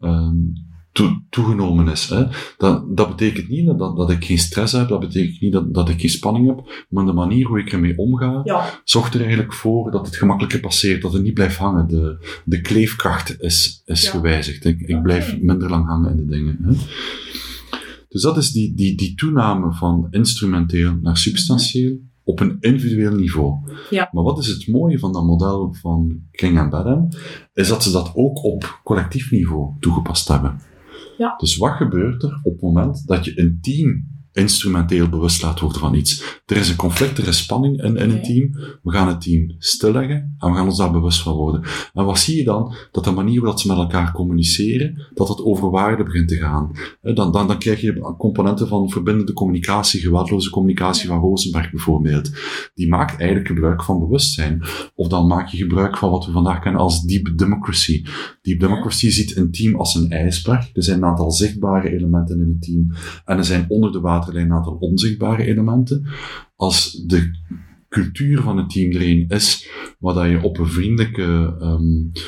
ehm, 0.00 0.34
toe- 0.96 1.22
toegenomen 1.30 1.88
is. 1.88 2.08
Hè. 2.08 2.24
Dat, 2.56 2.96
dat 2.96 3.08
betekent 3.08 3.48
niet 3.48 3.66
dat, 3.66 3.96
dat, 3.96 4.10
ik 4.10 4.24
geen 4.24 4.38
stress 4.38 4.72
heb, 4.72 4.88
dat 4.88 5.00
betekent 5.00 5.40
niet 5.40 5.52
dat, 5.52 5.74
dat 5.74 5.88
ik 5.88 6.00
geen 6.00 6.10
spanning 6.10 6.46
heb, 6.46 6.86
maar 6.88 7.04
de 7.06 7.12
manier 7.12 7.46
hoe 7.46 7.58
ik 7.58 7.72
ermee 7.72 7.98
omga, 7.98 8.40
Ja, 8.44 8.80
zorgt 8.84 9.14
er 9.14 9.20
eigenlijk 9.20 9.52
voor 9.54 9.90
dat 9.90 10.06
het 10.06 10.16
gemakkelijker 10.16 10.60
passeert, 10.60 11.02
dat 11.02 11.12
het 11.12 11.22
niet 11.22 11.34
blijft 11.34 11.56
hangen. 11.56 11.88
De, 11.88 12.26
de 12.44 12.60
kleefkracht 12.60 13.40
is, 13.42 13.82
is 13.84 14.02
Ja. 14.02 14.10
gewijzigd. 14.10 14.64
Ik, 14.64 14.80
ik 14.80 15.02
blijf 15.02 15.40
minder 15.40 15.68
lang 15.70 15.86
hangen 15.86 16.10
in 16.10 16.16
de 16.16 16.26
dingen. 16.26 16.58
Hè. 16.62 16.72
Dus 18.08 18.22
dat 18.22 18.36
is 18.36 18.50
die, 18.52 18.74
die, 18.74 18.96
die 18.96 19.14
toename 19.14 19.72
van 19.72 20.06
instrumenteel 20.10 20.98
naar 21.02 21.16
substantieel 21.16 21.96
op 22.24 22.40
een 22.40 22.56
individueel 22.60 23.14
niveau. 23.14 23.54
Ja. 23.90 24.08
Maar 24.12 24.24
wat 24.24 24.38
is 24.38 24.46
het 24.46 24.68
mooie 24.68 24.98
van 24.98 25.12
dat 25.12 25.24
model 25.24 25.74
van 25.80 26.20
King 26.30 26.58
en 26.58 26.70
Badham? 26.70 27.08
Is 27.54 27.68
dat 27.68 27.82
ze 27.82 27.90
dat 27.92 28.12
ook 28.14 28.44
op 28.44 28.80
collectief 28.84 29.30
niveau 29.30 29.70
toegepast 29.80 30.28
hebben. 30.28 30.60
Ja. 31.18 31.34
Dus 31.36 31.56
wat 31.56 31.72
gebeurt 31.72 32.22
er 32.22 32.40
op 32.42 32.52
het 32.52 32.62
moment 32.62 33.06
dat 33.06 33.24
je 33.24 33.40
een 33.40 33.58
team 33.60 34.15
instrumenteel 34.36 35.08
bewust 35.08 35.42
laat 35.42 35.60
worden 35.60 35.80
van 35.80 35.94
iets? 35.94 36.40
Er 36.46 36.56
is 36.56 36.68
een 36.68 36.76
conflict, 36.76 37.18
er 37.18 37.28
is 37.28 37.38
spanning 37.38 37.82
in, 37.82 37.96
in 37.96 38.10
een 38.10 38.22
team. 38.22 38.50
We 38.82 38.92
gaan 38.92 39.08
het 39.08 39.20
team 39.20 39.54
stilleggen 39.58 40.34
en 40.38 40.50
we 40.50 40.56
gaan 40.56 40.66
ons 40.66 40.78
daar 40.78 40.90
bewust 40.90 41.22
van 41.22 41.34
worden. 41.34 41.62
En 41.94 42.04
wat 42.04 42.18
zie 42.18 42.36
je 42.36 42.44
dan? 42.44 42.74
Dat 42.92 43.04
de 43.04 43.10
manier 43.10 43.40
waarop 43.40 43.60
ze 43.60 43.68
met 43.68 43.76
elkaar 43.76 44.12
communiceren, 44.12 45.06
dat 45.14 45.28
het 45.28 45.44
over 45.44 45.70
waarde 45.70 46.04
begint 46.04 46.28
te 46.28 46.36
gaan. 46.36 46.70
Dan, 47.02 47.32
dan, 47.32 47.46
dan 47.46 47.58
krijg 47.58 47.80
je 47.80 48.14
componenten 48.18 48.68
van 48.68 48.90
verbindende 48.90 49.32
communicatie, 49.32 50.00
geweldloze 50.00 50.50
communicatie 50.50 51.08
van 51.08 51.20
Rosenberg 51.20 51.70
bijvoorbeeld. 51.70 52.30
Die 52.74 52.88
maakt 52.88 53.18
eigenlijk 53.18 53.46
gebruik 53.48 53.82
van 53.82 53.98
bewustzijn. 53.98 54.62
Of 54.94 55.08
dan 55.08 55.26
maak 55.26 55.48
je 55.48 55.56
gebruik 55.56 55.96
van 55.96 56.10
wat 56.10 56.26
we 56.26 56.32
vandaag 56.32 56.60
kennen 56.60 56.80
als 56.80 57.02
deep 57.02 57.38
democracy. 57.38 58.04
Deep 58.42 58.60
democracy 58.60 59.10
ziet 59.10 59.36
een 59.36 59.50
team 59.50 59.74
als 59.74 59.94
een 59.94 60.10
ijsberg. 60.10 60.70
Er 60.74 60.82
zijn 60.82 60.98
een 60.98 61.08
aantal 61.08 61.30
zichtbare 61.30 61.90
elementen 61.90 62.40
in 62.40 62.48
het 62.48 62.62
team. 62.62 62.92
En 63.24 63.36
er 63.36 63.44
zijn 63.44 63.64
onder 63.68 63.92
de 63.92 64.00
waterlijn 64.26 64.50
een 64.50 64.56
aantal 64.56 64.76
onzichtbare 64.80 65.44
elementen. 65.44 66.06
Als 66.56 67.02
de 67.06 67.30
cultuur 67.88 68.42
van 68.42 68.56
het 68.56 68.70
team 68.70 68.92
er 68.92 69.02
een 69.02 69.28
is, 69.28 69.68
dat 70.14 70.28
je 70.28 70.42
op 70.42 70.58
een 70.58 70.68
vriendelijke, 70.68 71.56
ehm, 71.60 72.26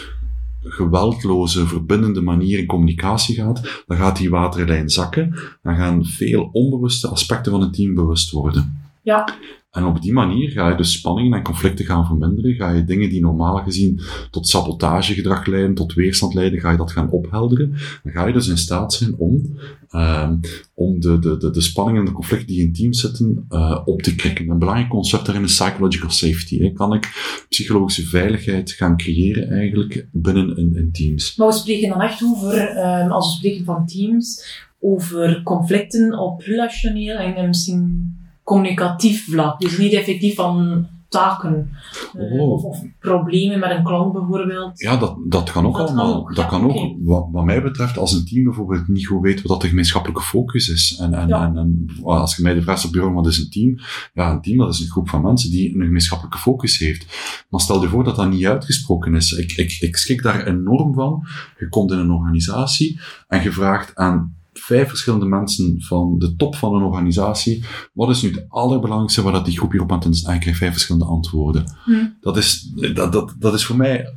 geweldloze, 0.60 1.66
verbindende 1.66 2.20
manier 2.20 2.58
in 2.58 2.66
communicatie 2.66 3.34
gaat, 3.34 3.82
dan 3.86 3.96
gaat 3.96 4.16
die 4.16 4.30
waterlijn 4.30 4.88
zakken. 4.88 5.34
Dan 5.62 5.76
gaan 5.76 6.04
veel 6.04 6.48
onbewuste 6.52 7.08
aspecten 7.08 7.52
van 7.52 7.60
het 7.60 7.72
team 7.72 7.94
bewust 7.94 8.30
worden. 8.30 8.87
Ja, 9.08 9.28
En 9.70 9.84
op 9.84 10.02
die 10.02 10.12
manier 10.12 10.50
ga 10.50 10.68
je 10.68 10.76
dus 10.76 10.92
spanningen 10.92 11.38
en 11.38 11.42
conflicten 11.42 11.84
gaan 11.84 12.06
verminderen. 12.06 12.54
Ga 12.54 12.70
je 12.70 12.84
dingen 12.84 13.10
die 13.10 13.20
normaal 13.20 13.56
gezien 13.56 14.00
tot 14.30 14.48
sabotagegedrag 14.48 15.46
leiden, 15.46 15.74
tot 15.74 15.94
weerstand 15.94 16.34
leiden, 16.34 16.60
ga 16.60 16.70
je 16.70 16.76
dat 16.76 16.92
gaan 16.92 17.10
ophelderen. 17.10 17.74
Dan 18.02 18.12
ga 18.12 18.26
je 18.26 18.32
dus 18.32 18.48
in 18.48 18.58
staat 18.58 18.92
zijn 18.92 19.14
om, 19.16 19.58
ehm, 19.90 20.36
om 20.74 21.00
de, 21.00 21.18
de, 21.18 21.36
de, 21.36 21.50
de 21.50 21.60
spanningen 21.60 22.00
en 22.00 22.06
de 22.06 22.12
conflicten 22.12 22.46
die 22.46 22.60
in 22.60 22.72
teams 22.72 23.00
zitten 23.00 23.46
eh, 23.48 23.80
op 23.84 24.02
te 24.02 24.14
krikken. 24.14 24.48
Een 24.48 24.58
belangrijk 24.58 24.88
concept 24.88 25.26
daarin 25.26 25.44
is 25.44 25.56
psychological 25.58 26.10
safety. 26.10 26.58
Hè. 26.58 26.72
Kan 26.72 26.94
ik 26.94 27.04
psychologische 27.48 28.06
veiligheid 28.06 28.70
gaan 28.70 28.96
creëren 28.96 29.50
eigenlijk 29.50 30.06
binnen 30.12 30.56
in, 30.56 30.76
in 30.76 30.92
teams? 30.92 31.36
maar 31.36 31.46
we 31.46 31.52
spreken 31.52 31.88
dan 31.88 32.00
echt 32.00 32.22
over, 32.22 32.58
ehm, 32.58 33.10
als 33.10 33.26
we 33.26 33.36
spreken 33.36 33.64
van 33.64 33.86
teams, 33.86 34.46
over 34.80 35.40
conflicten 35.42 36.18
op 36.18 36.40
relationeel 36.40 37.16
en 37.16 37.46
misschien 37.46 38.16
communicatief 38.48 39.24
vlak. 39.30 39.60
Dus 39.60 39.78
niet 39.78 39.92
effectief 39.92 40.34
van 40.34 40.86
taken 41.08 41.70
eh, 42.14 42.32
Oh. 42.40 42.50
of, 42.52 42.62
of 42.62 42.82
problemen 43.00 43.58
met 43.58 43.70
een 43.70 43.84
klant 43.84 44.12
bijvoorbeeld. 44.12 44.80
Ja, 44.80 44.96
dat, 44.96 45.16
dat 45.28 45.50
kan 45.52 45.66
ook 45.66 45.76
Dat 45.76 45.86
kan 45.86 45.98
allemaal. 45.98 46.16
ook, 46.20 46.28
dat 46.34 46.44
ja, 46.44 46.50
kan 46.50 46.64
ook, 46.64 46.96
wat, 46.98 47.26
wat 47.32 47.44
mij 47.44 47.62
betreft, 47.62 47.98
als 47.98 48.12
een 48.12 48.24
team 48.24 48.44
bijvoorbeeld 48.44 48.88
niet 48.88 49.06
goed 49.06 49.22
weet 49.22 49.42
wat 49.42 49.60
de 49.60 49.68
gemeenschappelijke 49.68 50.22
focus 50.22 50.68
is. 50.68 50.96
En, 51.00 51.14
en, 51.14 51.28
Ja. 51.28 51.44
en, 51.46 51.56
en 51.56 51.86
als 52.04 52.36
je 52.36 52.42
mij 52.42 52.54
de 52.54 52.62
vraag 52.62 52.78
stelt, 52.78 52.92
Björn, 52.92 53.12
wat 53.14 53.26
is 53.26 53.38
een 53.38 53.50
team? 53.50 53.78
Ja, 54.14 54.30
een 54.30 54.40
team 54.40 54.58
dat 54.58 54.74
is 54.74 54.80
een 54.80 54.90
groep 54.90 55.08
van 55.08 55.22
mensen 55.22 55.50
die 55.50 55.74
een 55.74 55.82
gemeenschappelijke 55.84 56.38
focus 56.38 56.78
heeft. 56.78 57.06
Maar 57.50 57.60
stel 57.60 57.82
je 57.82 57.88
voor 57.88 58.04
dat 58.04 58.16
dat 58.16 58.30
niet 58.30 58.46
uitgesproken 58.46 59.14
is. 59.14 59.32
Ik, 59.32 59.52
ik, 59.52 59.76
ik 59.80 59.96
schrik 59.96 60.22
daar 60.22 60.46
enorm 60.46 60.94
van. 60.94 61.26
Je 61.58 61.68
komt 61.68 61.90
in 61.90 61.98
een 61.98 62.10
organisatie 62.12 63.00
en 63.28 63.42
je 63.42 63.52
vraagt 63.52 63.94
aan 63.96 64.36
vijf 64.68 64.88
verschillende 64.88 65.26
mensen 65.26 65.82
van 65.82 66.18
de 66.18 66.36
top 66.36 66.56
van 66.56 66.74
een 66.74 66.82
organisatie. 66.82 67.64
Wat 67.92 68.10
is 68.10 68.22
nu 68.22 68.30
het 68.30 68.44
allerbelangrijkste 68.48 69.22
waar 69.22 69.32
dat 69.32 69.44
die 69.44 69.56
groep 69.56 69.70
hierop 69.70 69.92
aan 69.92 69.98
het? 69.98 70.26
En 70.26 70.34
je 70.34 70.40
krijgt 70.40 70.58
vijf 70.58 70.72
verschillende 70.72 71.06
antwoorden. 71.06 71.64
Hm. 71.84 72.06
Dat, 72.20 72.36
is, 72.36 72.72
dat, 72.94 73.12
dat, 73.12 73.34
dat 73.38 73.54
is 73.54 73.64
voor 73.64 73.76
mij 73.76 74.14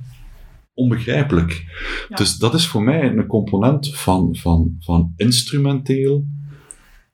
onbegrijpelijk. 0.73 1.65
Ja. 2.09 2.15
Dus 2.15 2.37
dat 2.37 2.53
is 2.53 2.67
voor 2.67 2.83
mij 2.83 3.03
een 3.03 3.27
component 3.27 3.95
van, 3.95 4.35
van, 4.35 4.75
van 4.79 5.13
instrumenteel 5.15 6.25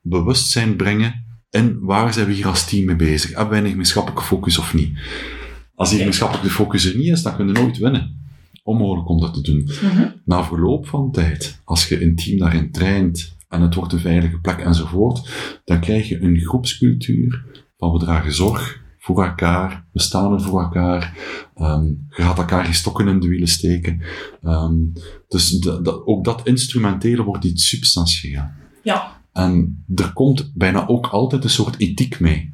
bewustzijn 0.01 0.75
brengen 0.75 1.25
in 1.49 1.79
waar 1.79 2.13
zijn 2.13 2.27
we 2.27 2.33
hier 2.33 2.47
als 2.47 2.69
team 2.69 2.85
mee 2.85 2.95
bezig. 2.95 3.29
Hebben 3.29 3.49
wij 3.49 3.59
een 3.59 3.69
gemeenschappelijke 3.69 4.23
focus 4.23 4.57
of 4.57 4.73
niet? 4.73 4.97
Als 5.75 5.89
die 5.89 5.97
gemeenschappelijke 5.97 6.49
focus 6.49 6.85
er 6.85 6.97
niet 6.97 7.11
is, 7.11 7.21
dan 7.21 7.35
kun 7.35 7.47
je 7.47 7.53
nooit 7.53 7.77
winnen. 7.77 8.16
Onmogelijk 8.67 9.09
om 9.09 9.19
dat 9.19 9.33
te 9.33 9.41
doen. 9.41 9.69
Mhm. 9.81 10.07
Na 10.25 10.43
verloop 10.43 10.87
van 10.87 11.11
tijd, 11.11 11.61
als 11.63 11.87
je 11.87 12.03
een 12.03 12.15
team 12.15 12.37
daarin 12.37 12.71
traint 12.71 13.35
en 13.49 13.61
het 13.61 13.73
wordt 13.75 13.93
een 13.93 13.99
veilige 13.99 14.39
plek 14.39 14.59
enzovoort, 14.59 15.29
dan 15.65 15.79
krijg 15.79 16.09
je 16.09 16.21
een 16.21 16.39
groepscultuur 16.39 17.45
van 17.77 17.91
we 17.91 17.99
dragen 17.99 18.33
zorg 18.33 18.81
voor 18.99 19.23
elkaar, 19.25 19.85
we 19.91 19.99
staan 20.01 20.33
er 20.33 20.41
voor 20.41 20.61
elkaar, 20.61 21.17
ehm, 21.55 21.83
je 21.85 22.21
gaat 22.21 22.37
elkaar 22.37 22.63
geen 22.65 22.73
stokken 22.73 23.07
in 23.07 23.19
de 23.19 23.27
wielen 23.27 23.47
steken. 23.47 24.01
Ehm, 24.43 24.75
dus 25.27 25.49
de- 25.59 26.05
ook 26.05 26.23
dat 26.25 26.41
instrumentele 26.47 27.23
wordt 27.23 27.43
iets 27.43 27.67
substantieel. 27.67 28.43
Ja. 28.83 29.21
En 29.33 29.83
er 29.95 30.13
komt 30.13 30.51
bijna 30.55 30.87
ook 30.87 31.07
altijd 31.07 31.43
een 31.43 31.49
soort 31.49 31.79
ethiek 31.79 32.19
mee. 32.19 32.53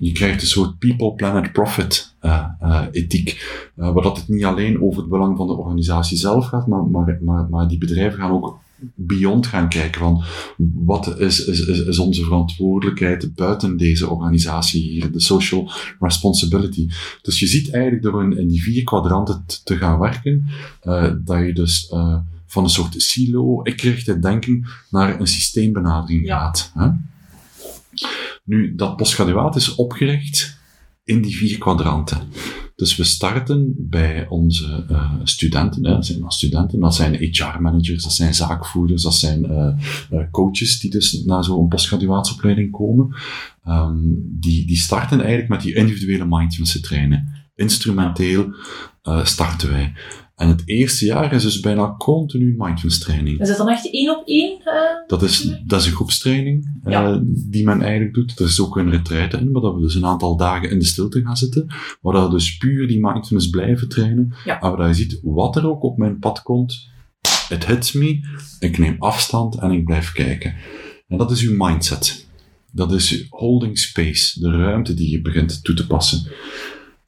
Je 0.00 0.12
krijgt 0.12 0.40
een 0.42 0.48
soort 0.48 0.78
people, 0.78 1.14
planet, 1.14 1.52
profit 1.52 2.14
eh, 2.20 2.44
eh, 2.60 2.82
ethiek. 2.90 3.28
Eh, 3.76 3.92
waar 3.92 4.02
dat 4.02 4.16
het 4.16 4.28
niet 4.28 4.44
alleen 4.44 4.82
over 4.82 5.00
het 5.00 5.10
belang 5.10 5.36
van 5.36 5.46
de 5.46 5.52
organisatie 5.52 6.16
zelf 6.16 6.46
gaat, 6.46 6.66
maar, 6.66 6.84
maar, 6.84 7.18
maar, 7.22 7.46
maar 7.50 7.68
die 7.68 7.78
bedrijven 7.78 8.18
gaan 8.18 8.30
ook 8.30 8.58
beyond 8.94 9.46
gaan 9.46 9.68
kijken 9.68 10.00
van 10.00 10.22
wat 10.74 11.18
is, 11.18 11.44
is, 11.44 11.66
is, 11.66 11.98
onze 11.98 12.24
verantwoordelijkheid 12.24 13.34
buiten 13.34 13.76
deze 13.76 14.08
organisatie 14.08 14.82
hier, 14.82 15.12
de 15.12 15.20
social 15.20 15.70
responsibility. 15.98 16.88
Dus 17.22 17.40
je 17.40 17.46
ziet 17.46 17.72
eigenlijk 17.72 18.02
door 18.02 18.22
in, 18.22 18.38
in 18.38 18.48
die 18.48 18.62
vier 18.62 18.84
kwadranten 18.84 19.44
te 19.64 19.76
gaan 19.76 19.98
werken, 19.98 20.46
dat 21.24 21.46
je 21.46 21.52
dus 21.52 21.92
van 22.46 22.64
een 22.64 22.70
soort 22.70 23.02
silo, 23.02 23.62
ikgerichte 23.62 24.18
denken, 24.18 24.66
naar 24.90 25.20
een 25.20 25.26
systeembenadering 25.26 26.26
Ja. 26.26 26.38
gaat. 26.38 26.72
Hè? 26.74 26.88
Nu, 28.44 28.74
dat 28.74 28.96
postgraduaat 28.96 29.56
is 29.56 29.74
opgericht 29.74 30.58
in 31.04 31.22
die 31.22 31.36
vier 31.36 31.58
kwadranten. 31.58 32.28
Dus 32.80 32.96
we 32.96 33.04
starten 33.04 33.74
bij 33.76 34.26
onze 34.28 34.84
eh, 34.88 35.12
studenten. 35.24 35.84
Hè. 35.86 35.92
Dat 35.92 36.06
zijn 36.06 36.24
studenten, 36.28 36.80
dat 36.80 36.94
zijn 36.94 37.14
HR-managers, 37.14 38.02
dat 38.02 38.12
zijn 38.12 38.34
zaakvoerders, 38.34 39.02
dat 39.02 39.14
zijn 39.14 39.44
eh, 39.44 39.72
eh, 40.10 40.30
coaches 40.30 40.78
die 40.78 40.90
dus 40.90 41.24
naar 41.24 41.44
zo'n 41.44 41.68
postgraduaatsopleiding 41.68 42.70
komen. 42.70 43.14
Ehm, 43.64 43.98
die, 44.24 44.66
die 44.66 44.76
starten 44.76 45.18
eigenlijk 45.18 45.48
met 45.48 45.60
die 45.60 45.74
individuele 45.74 46.26
mindfulness 46.26 46.80
trainen. 46.80 47.28
Instrumenteel 47.54 48.54
starten 49.22 49.70
wij. 49.70 49.92
En 50.40 50.48
het 50.48 50.62
eerste 50.64 51.04
jaar 51.04 51.32
is 51.32 51.42
dus 51.42 51.60
bijna 51.60 51.94
continu 51.98 52.54
mindfulness 52.58 52.98
training. 52.98 53.40
Is 53.40 53.48
dat 53.48 53.56
dan 53.56 53.68
echt 53.68 53.92
één 53.92 54.18
op 54.18 54.26
één? 54.26 54.58
eh? 54.64 54.74
Dat 55.06 55.22
is, 55.22 55.56
dat 55.66 55.80
is 55.80 55.86
een 55.86 55.92
groepstraining 55.92 56.80
eh, 56.84 56.92
Ja. 56.92 57.20
die 57.24 57.64
men 57.64 57.82
eigenlijk 57.82 58.14
doet. 58.14 58.38
Er 58.38 58.46
is 58.46 58.60
ook 58.60 58.76
een 58.76 58.90
retraite 58.90 59.36
in, 59.36 59.52
waar 59.52 59.62
dat 59.62 59.74
we 59.74 59.80
dus 59.80 59.94
een 59.94 60.06
aantal 60.06 60.36
dagen 60.36 60.70
in 60.70 60.78
de 60.78 60.84
stilte 60.84 61.22
gaan 61.22 61.36
zitten. 61.36 61.66
Waar 62.00 62.14
dat 62.14 62.24
we 62.26 62.30
dus 62.30 62.56
puur 62.56 62.88
die 62.88 63.06
mindfulness 63.06 63.50
blijven 63.50 63.88
trainen. 63.88 64.34
Ja. 64.44 64.60
En 64.60 64.68
waar 64.68 64.78
dat 64.78 64.96
je 64.96 65.02
ziet, 65.02 65.20
wat 65.22 65.56
er 65.56 65.68
ook 65.68 65.82
op 65.82 65.96
mijn 65.98 66.18
pad 66.18 66.42
komt, 66.42 66.88
it 67.50 67.66
hits 67.66 67.92
me, 67.92 68.20
ik 68.58 68.78
neem 68.78 68.96
afstand 68.98 69.58
en 69.58 69.70
ik 69.70 69.84
blijf 69.84 70.12
kijken. 70.12 70.54
En 71.08 71.18
dat 71.18 71.30
is 71.30 71.42
uw 71.42 71.64
mindset. 71.64 72.26
Dat 72.72 72.92
is 72.92 73.10
uw 73.12 73.24
holding 73.28 73.78
space, 73.78 74.40
de 74.40 74.50
ruimte 74.50 74.94
die 74.94 75.10
je 75.10 75.20
begint 75.20 75.64
toe 75.64 75.74
te 75.74 75.86
passen. 75.86 76.30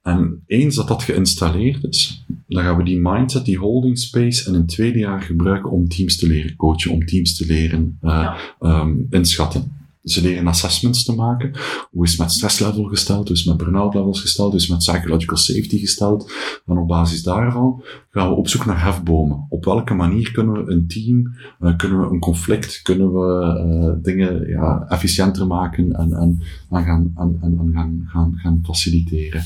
En 0.03 0.43
eens 0.47 0.77
dat 0.77 0.89
dat 0.89 1.03
geïnstalleerd 1.03 1.85
is, 1.85 2.25
dan 2.47 2.63
gaan 2.63 2.77
we 2.77 2.85
die 2.85 3.01
mindset, 3.01 3.45
die 3.45 3.59
holding 3.59 3.99
space, 3.99 4.49
in 4.49 4.55
een 4.55 4.67
tweede 4.67 4.99
jaar 4.99 5.23
gebruiken 5.23 5.71
om 5.71 5.89
teams 5.89 6.17
te 6.17 6.27
leren 6.27 6.57
coachen, 6.57 6.91
om 6.91 7.07
teams 7.07 7.37
te 7.37 7.47
leren 7.47 7.99
ehm, 8.01 8.95
inschatten. 9.11 9.81
Ze 10.05 10.23
leren 10.23 10.47
assessments 10.47 11.05
te 11.05 11.15
maken. 11.15 11.53
Hoe 11.91 12.05
is 12.05 12.11
het 12.11 12.21
met 12.21 12.33
stresslevel 12.33 12.85
gesteld? 12.85 13.29
Hoe 13.29 13.37
is 13.37 13.45
het 13.45 13.49
met 13.49 13.57
burn-out 13.57 13.95
levels 13.95 14.21
gesteld? 14.21 14.51
Hoe 14.51 14.61
is 14.61 14.69
het 14.69 14.77
met 14.77 14.97
psychological 14.97 15.37
safety 15.37 15.79
gesteld? 15.79 16.33
En 16.67 16.79
op 16.79 16.89
basis 16.89 17.23
daarvan 17.23 17.83
gaan 18.11 18.29
we 18.29 18.35
op 18.35 18.49
zoek 18.49 18.67
naar 18.67 18.85
hefbomen. 18.85 19.47
Op 19.49 19.65
welke 19.65 19.95
manier 19.95 20.33
kunnen 20.33 20.65
we 20.65 20.73
een 20.73 20.87
team, 20.87 21.37
eh, 21.61 21.77
kunnen 21.77 22.01
we 22.01 22.07
een 22.07 22.21
conflict, 22.21 22.81
kunnen 22.83 23.13
we 23.13 23.43
eh, 23.43 24.03
dingen 24.03 24.49
ja, 24.49 24.87
efficiënter 24.89 25.47
maken 25.47 25.93
en, 25.93 26.13
en, 26.13 26.43
en, 26.71 26.85
gaan, 26.85 27.13
en, 27.17 27.39
en 27.43 27.71
gaan, 27.73 28.05
gaan, 28.07 28.35
gaan 28.37 28.61
faciliteren. 28.63 29.43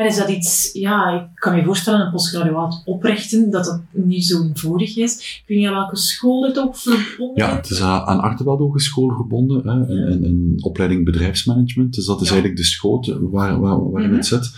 En 0.00 0.06
is 0.06 0.16
dat 0.16 0.28
iets, 0.28 0.70
ja, 0.72 1.10
ik 1.20 1.28
kan 1.40 1.54
me 1.54 1.64
voorstellen, 1.64 2.00
een 2.00 2.10
postgraduaat 2.12 2.82
oprichten, 2.84 3.50
dat 3.50 3.64
dat 3.64 3.80
niet 3.92 4.24
zo 4.26 4.42
eenvoudig 4.42 4.96
is. 4.96 5.14
Ik 5.16 5.44
weet 5.46 5.58
niet 5.58 5.66
aan 5.66 5.74
welke 5.74 5.96
school 5.96 6.44
het 6.44 6.58
ook 6.58 6.76
verbonden 6.76 7.44
Ja, 7.44 7.50
is. 7.50 7.56
het 7.56 7.70
is 7.70 7.80
aan 7.80 8.20
Artevelde 8.20 8.62
Hogeschool 8.62 9.14
verbonden, 9.16 9.68
hè, 9.68 9.88
in, 9.88 10.08
in, 10.08 10.24
in 10.24 10.58
opleiding 10.60 11.04
bedrijfsmanagement. 11.04 11.94
Dus 11.94 12.06
dat 12.06 12.20
is 12.20 12.26
Ja. 12.26 12.32
eigenlijk 12.32 12.62
de 12.62 12.68
schoot 12.68 13.06
waar, 13.20 13.60
waar, 13.60 13.90
waarin 13.90 14.08
Mhm. 14.08 14.16
het 14.18 14.26
zit. 14.26 14.50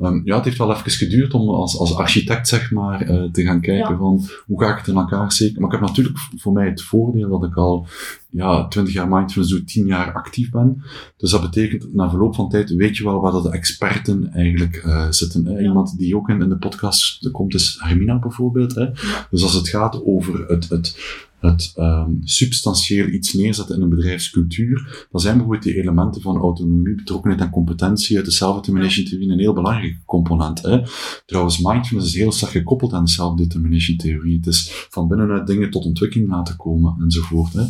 Ehm, 0.00 0.20
ja, 0.24 0.34
het 0.36 0.44
heeft 0.44 0.58
wel 0.58 0.72
even 0.72 0.90
geduurd 0.90 1.34
om 1.34 1.48
als, 1.48 1.78
als 1.78 1.94
architect, 1.94 2.48
zeg 2.48 2.70
maar, 2.70 3.00
eh, 3.00 3.22
te 3.30 3.42
gaan 3.42 3.60
kijken 3.60 3.90
Ja. 3.92 3.98
van 3.98 4.24
hoe 4.46 4.62
ga 4.62 4.70
ik 4.70 4.78
het 4.78 4.86
in 4.86 4.94
elkaar 4.96 5.32
steken. 5.32 5.60
Maar 5.60 5.72
ik 5.74 5.78
heb 5.80 5.88
natuurlijk 5.88 6.18
voor 6.36 6.52
mij 6.52 6.66
het 6.66 6.82
voordeel 6.82 7.28
dat 7.28 7.44
ik 7.50 7.56
al 7.56 7.86
ja, 8.30 8.68
20 8.68 8.94
jaar 8.94 9.08
mindfulness 9.08 9.52
doe, 9.54 9.64
10 9.64 9.86
jaar 9.86 10.12
actief 10.12 10.50
ben. 10.50 10.82
Dus 11.16 11.30
dat 11.30 11.40
betekent, 11.40 11.94
na 11.94 12.10
verloop 12.10 12.34
van 12.34 12.48
tijd 12.48 12.70
weet 12.70 12.96
je 12.96 13.04
wel 13.04 13.20
waar 13.20 13.32
dat 13.32 13.42
de 13.42 13.50
experten 13.50 14.32
eigenlijk 14.32 14.76
eh, 14.76 15.06
zitten. 15.10 15.44
Hè. 15.46 15.52
Ja. 15.52 15.60
Iemand 15.60 15.98
die 15.98 16.16
ook 16.16 16.28
in, 16.28 16.42
in 16.42 16.48
de 16.48 16.56
podcast 16.58 17.30
komt 17.30 17.54
is 17.54 17.76
Hermina 17.82 18.18
bijvoorbeeld. 18.18 18.74
Hè. 18.74 18.86
Dus 19.30 19.42
als 19.42 19.54
het 19.54 19.68
gaat 19.68 20.04
over 20.04 20.46
het, 20.46 20.68
het, 20.68 20.98
het 21.38 21.72
ehm, 21.76 22.10
substantieel 22.24 23.06
iets 23.06 23.32
neerzetten 23.32 23.76
in 23.76 23.82
een 23.82 23.88
bedrijfscultuur, 23.88 25.06
dan 25.10 25.20
zijn 25.20 25.34
bijvoorbeeld 25.34 25.64
die 25.64 25.76
elementen 25.76 26.22
van 26.22 26.36
autonomie, 26.36 26.94
betrokkenheid 26.94 27.42
en 27.42 27.50
competentie 27.50 28.16
uit 28.16 28.24
de 28.24 28.30
self-determination 28.30 29.06
theorie 29.06 29.30
een 29.30 29.38
heel 29.38 29.52
belangrijke 29.52 29.98
component. 30.04 30.62
Hè. 30.62 30.80
Trouwens, 31.26 31.58
mindfulness 31.58 32.14
is 32.14 32.20
heel 32.20 32.32
sterk 32.32 32.50
gekoppeld 32.50 32.92
aan 32.92 33.04
de 33.04 33.10
self-determination 33.10 33.96
theorie. 33.96 34.36
Het 34.36 34.46
is 34.46 34.86
van 34.90 35.08
binnenuit 35.08 35.46
dingen 35.46 35.70
tot 35.70 35.84
ontwikkeling 35.84 36.28
laten 36.28 36.56
komen 36.56 36.96
enzovoort. 37.00 37.52
Hè. 37.52 37.64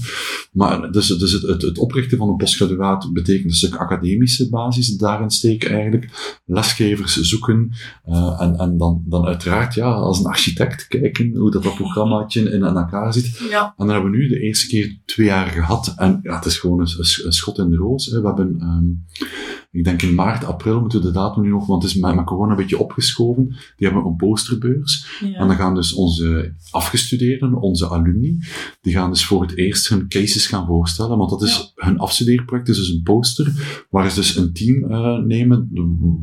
Maar 0.52 0.92
dus, 0.92 1.06
dus 1.06 1.32
het, 1.32 1.42
het, 1.42 1.62
het 1.62 1.78
oprichten 1.78 2.18
van 2.18 2.28
een 2.28 2.36
postgraduaat 2.36 3.12
betekent 3.12 3.44
een 3.44 3.56
stuk 3.56 3.74
academische 3.74 4.48
basis 4.48 4.96
daarin 4.96 5.30
steken 5.30 5.70
eigenlijk. 5.70 6.38
Lesgevers 6.44 7.20
zoeken 7.20 7.72
eh, 8.04 8.40
en, 8.40 8.58
en 8.58 8.78
dan, 8.78 9.02
dan 9.06 9.24
uiteraard 9.24 9.74
ja, 9.74 9.92
als 9.92 10.18
een 10.18 10.26
architect 10.26 10.86
kijken 10.86 11.36
hoe 11.36 11.50
dat, 11.50 11.62
dat 11.62 11.74
programmaatje 11.74 12.40
in, 12.40 12.52
in 12.52 12.62
elkaar 12.62 13.12
zit. 13.12 13.38
Ja, 13.50 13.55
En 13.64 13.72
dan 13.76 13.88
hebben 13.88 14.10
we 14.10 14.16
nu 14.16 14.28
de 14.28 14.40
eerste 14.40 14.66
keer 14.66 14.98
twee 15.04 15.26
jaar 15.26 15.46
gehad. 15.46 15.94
En 15.96 16.20
ja, 16.22 16.34
het 16.34 16.44
is 16.44 16.58
gewoon 16.58 16.80
een, 16.80 17.32
schot 17.32 17.58
in 17.58 17.70
de 17.70 17.76
roos. 17.76 18.06
Hè. 18.06 18.20
We 18.20 18.26
hebben, 18.26 18.56
ehm, 18.60 19.28
ik 19.76 19.84
denk 19.84 20.02
in 20.02 20.14
maart, 20.14 20.44
april 20.44 20.80
moeten 20.80 21.00
we 21.00 21.06
de 21.06 21.12
datum 21.12 21.42
nu 21.42 21.48
nog, 21.48 21.66
want 21.66 21.82
het 21.82 21.92
is 21.92 21.98
met, 21.98 22.14
met 22.14 22.24
corona 22.24 22.50
een 22.50 22.56
beetje 22.56 22.78
opgeschoven. 22.78 23.46
Die 23.46 23.86
hebben 23.88 24.04
een 24.04 24.16
posterbeurs. 24.16 25.06
ja. 25.20 25.38
En 25.38 25.46
dan 25.46 25.56
gaan 25.56 25.74
dus 25.74 25.94
onze 25.94 26.54
afgestudeerden, 26.70 27.54
onze 27.54 27.88
alumni, 27.88 28.38
die 28.80 28.92
gaan 28.92 29.10
dus 29.10 29.24
voor 29.24 29.42
het 29.42 29.56
eerst 29.56 29.88
hun 29.88 30.08
cases 30.08 30.46
gaan 30.46 30.66
voorstellen. 30.66 31.18
Want 31.18 31.30
dat 31.30 31.42
is 31.42 31.72
hun 31.74 31.98
afstudeerproject, 31.98 32.68
is 32.68 32.76
dus 32.76 32.88
een 32.88 33.02
poster, 33.02 33.52
waar 33.90 34.10
ze 34.10 34.16
dus 34.16 34.36
een 34.36 34.52
team 34.52 34.90
eh, 34.90 35.18
nemen, 35.18 35.70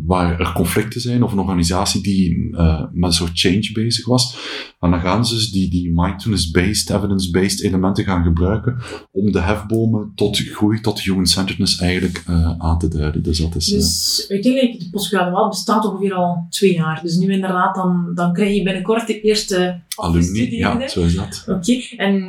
waar 0.05 0.39
er 0.39 0.51
conflicten 0.53 1.01
zijn, 1.01 1.23
of 1.23 1.31
een 1.31 1.39
organisatie 1.39 2.03
die 2.03 2.55
eh, 2.55 2.83
met 2.91 3.09
een 3.09 3.15
soort 3.15 3.39
change 3.39 3.69
bezig 3.73 4.05
was. 4.05 4.37
En 4.79 4.91
dan 4.91 4.99
gaan 4.99 5.25
ze 5.25 5.33
dus 5.33 5.51
die, 5.51 5.69
die 5.69 5.91
mindfulness-based, 5.93 6.89
evidence-based 6.89 7.61
elementen 7.61 8.03
gaan 8.03 8.23
gebruiken 8.23 8.77
om 9.11 9.31
de 9.31 9.39
hefbomen 9.39 10.11
tot 10.15 10.37
groei, 10.37 10.81
tot 10.81 11.01
human-centeredness 11.01 11.77
eigenlijk 11.77 12.23
eh, 12.27 12.57
aan 12.57 12.79
te 12.79 12.87
duiden. 12.87 13.23
Dus 13.23 13.42
dat 13.51 13.55
is... 13.55 13.65
Dus 13.65 14.25
uiteindelijk, 14.29 14.79
de 14.79 14.89
postgraduaat 14.89 15.49
bestaat 15.49 15.85
ongeveer 15.85 16.13
al 16.13 16.45
twee 16.49 16.73
jaar. 16.73 17.01
Dus 17.01 17.15
nu 17.15 17.31
inderdaad, 17.31 17.75
dan, 17.75 18.11
dan 18.15 18.33
krijg 18.33 18.55
je 18.55 18.63
binnenkort 18.63 19.07
de 19.07 19.21
eerste 19.21 19.79
alumni, 19.95 20.57
ja, 20.57 20.87
zo 20.87 21.01
is 21.03 21.15
dat. 21.15 21.45
Oké, 21.47 21.73
en 21.97 22.23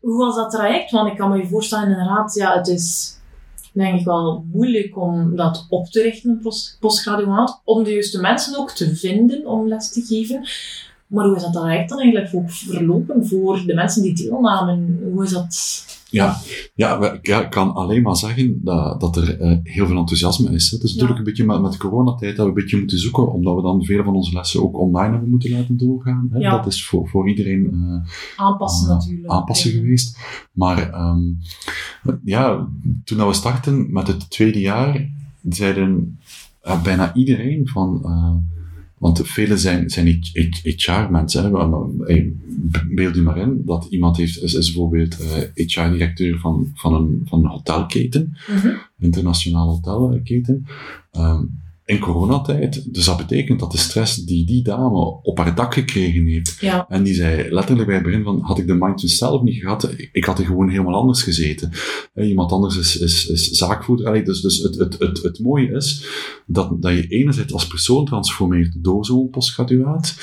hoe 0.00 0.16
was 0.16 0.36
dat 0.36 0.50
traject? 0.50 0.90
Want 0.90 1.10
ik 1.10 1.16
kan 1.16 1.30
me 1.30 1.36
je 1.36 1.46
voorstellen, 1.46 1.88
inderdaad, 1.88 2.34
ja, 2.34 2.56
het 2.56 2.68
is 2.68 3.16
denk 3.72 3.98
ik 3.98 4.04
wel 4.04 4.44
moeilijk 4.52 4.98
om 4.98 5.36
dat 5.36 5.66
op 5.68 5.86
te 5.86 6.02
richten, 6.02 6.40
post- 6.42 6.76
postgraduaat, 6.80 7.60
om 7.64 7.84
de 7.84 7.92
juiste 7.92 8.20
mensen 8.20 8.58
ook 8.58 8.70
te 8.70 8.96
vinden 8.96 9.46
om 9.46 9.68
les 9.68 9.92
te 9.92 10.02
geven. 10.02 10.48
Maar 11.06 11.26
hoe 11.26 11.36
is 11.36 11.42
dat 11.42 11.52
traject 11.52 11.88
dan 11.88 12.00
eigenlijk 12.00 12.34
ook 12.34 12.50
verlopen 12.50 13.26
voor 13.26 13.62
de 13.66 13.74
mensen 13.74 14.02
die 14.02 14.14
deelnamen? 14.14 15.00
Hoe 15.12 15.24
is 15.24 15.30
dat 15.30 15.84
Ja, 16.10 16.36
ja, 16.74 17.12
ik 17.22 17.50
kan 17.50 17.74
alleen 17.74 18.02
maar 18.02 18.16
zeggen 18.16 18.60
dat, 18.64 19.00
dat 19.00 19.16
er 19.16 19.40
uh, 19.40 19.58
heel 19.62 19.86
veel 19.86 19.96
enthousiasme 19.96 20.50
is. 20.50 20.70
Het 20.70 20.82
is 20.82 20.92
natuurlijk 20.92 21.18
een 21.18 21.24
beetje 21.24 21.44
met, 21.44 21.60
met 21.60 21.72
de 21.72 21.78
coronatijd 21.78 22.36
dat 22.36 22.44
we 22.44 22.52
een 22.52 22.58
beetje 22.58 22.78
moeten 22.78 22.98
zoeken, 22.98 23.32
omdat 23.32 23.54
we 23.54 23.62
dan 23.62 23.84
veel 23.84 24.04
van 24.04 24.14
onze 24.14 24.32
lessen 24.32 24.62
ook 24.62 24.78
online 24.78 25.10
hebben 25.10 25.30
moeten 25.30 25.50
laten 25.50 25.76
doorgaan. 25.76 26.28
Hè. 26.32 26.38
Ja. 26.38 26.50
Dat 26.50 26.66
is 26.66 26.86
voor, 26.86 27.08
voor 27.08 27.28
iedereen 27.28 27.70
uh, 27.72 28.10
aanpassen, 28.36 28.88
uh, 28.88 28.94
natuurlijk. 28.94 29.32
aanpassen 29.32 29.70
geweest. 29.70 30.18
Maar 30.52 31.08
um, 31.08 31.38
ja, 32.24 32.68
toen 33.04 33.26
we 33.26 33.32
startten 33.32 33.92
met 33.92 34.06
het 34.06 34.30
tweede 34.30 34.60
jaar, 34.60 35.10
zeiden 35.48 36.18
bijna 36.82 37.14
iedereen 37.14 37.68
van 37.68 38.06
want 38.98 39.20
vele 39.24 39.58
zijn, 39.58 39.90
zijn 39.90 40.20
HR-mensen. 40.62 41.50
Beeld 42.88 43.14
je 43.14 43.22
maar 43.22 43.38
in 43.38 43.62
dat 43.64 43.86
iemand 43.90 44.16
heeft, 44.16 44.42
is, 44.42 44.54
is 44.54 44.72
bijvoorbeeld 44.72 45.20
uh, 45.20 45.36
eh, 45.36 45.48
HR-directeur 45.54 46.38
van, 46.38 46.70
van, 46.74 46.94
een, 46.94 47.22
van 47.24 47.44
een 47.44 47.50
hotelketen, 47.50 48.36
mm 48.48 48.56
-hmm. 48.56 48.76
internationale 48.98 49.70
hotelketen. 49.70 50.66
Um, 51.18 51.66
in 51.88 51.98
coronatijd. 51.98 52.94
Dus 52.94 53.04
dat 53.04 53.16
betekent 53.16 53.60
dat 53.60 53.72
de 53.72 53.78
stress 53.78 54.16
die 54.16 54.46
die 54.46 54.62
dame 54.62 55.20
op 55.22 55.38
haar 55.38 55.54
dak 55.54 55.74
gekregen 55.74 56.26
heeft, 56.26 56.56
ja. 56.60 56.88
en 56.88 57.02
die 57.02 57.14
zei 57.14 57.50
letterlijk 57.50 57.86
bij 57.86 57.96
het 57.96 58.04
begin 58.04 58.22
van, 58.22 58.40
had 58.40 58.58
ik 58.58 58.66
de 58.66 58.72
mindfulness 58.72 59.18
zelf 59.18 59.42
niet 59.42 59.60
gehad, 59.60 59.94
ik 60.12 60.24
had 60.24 60.38
er 60.38 60.44
gewoon 60.44 60.68
helemaal 60.68 61.00
anders 61.00 61.22
gezeten. 61.22 61.70
Iemand 62.14 62.52
anders 62.52 62.76
is, 62.76 62.98
is, 62.98 63.26
is 63.26 63.50
zaakvoerder. 63.50 64.24
Dus, 64.24 64.40
dus 64.40 64.58
het, 64.58 64.78
het, 64.78 64.98
het, 64.98 65.22
het 65.22 65.38
mooie 65.40 65.70
is 65.70 66.06
dat, 66.46 66.82
dat 66.82 66.92
je 66.92 67.06
enerzijds 67.06 67.52
als 67.52 67.66
persoon 67.66 68.04
transformeert 68.04 68.84
door 68.84 69.04
zo'n 69.04 69.30
postgraduaat. 69.30 70.16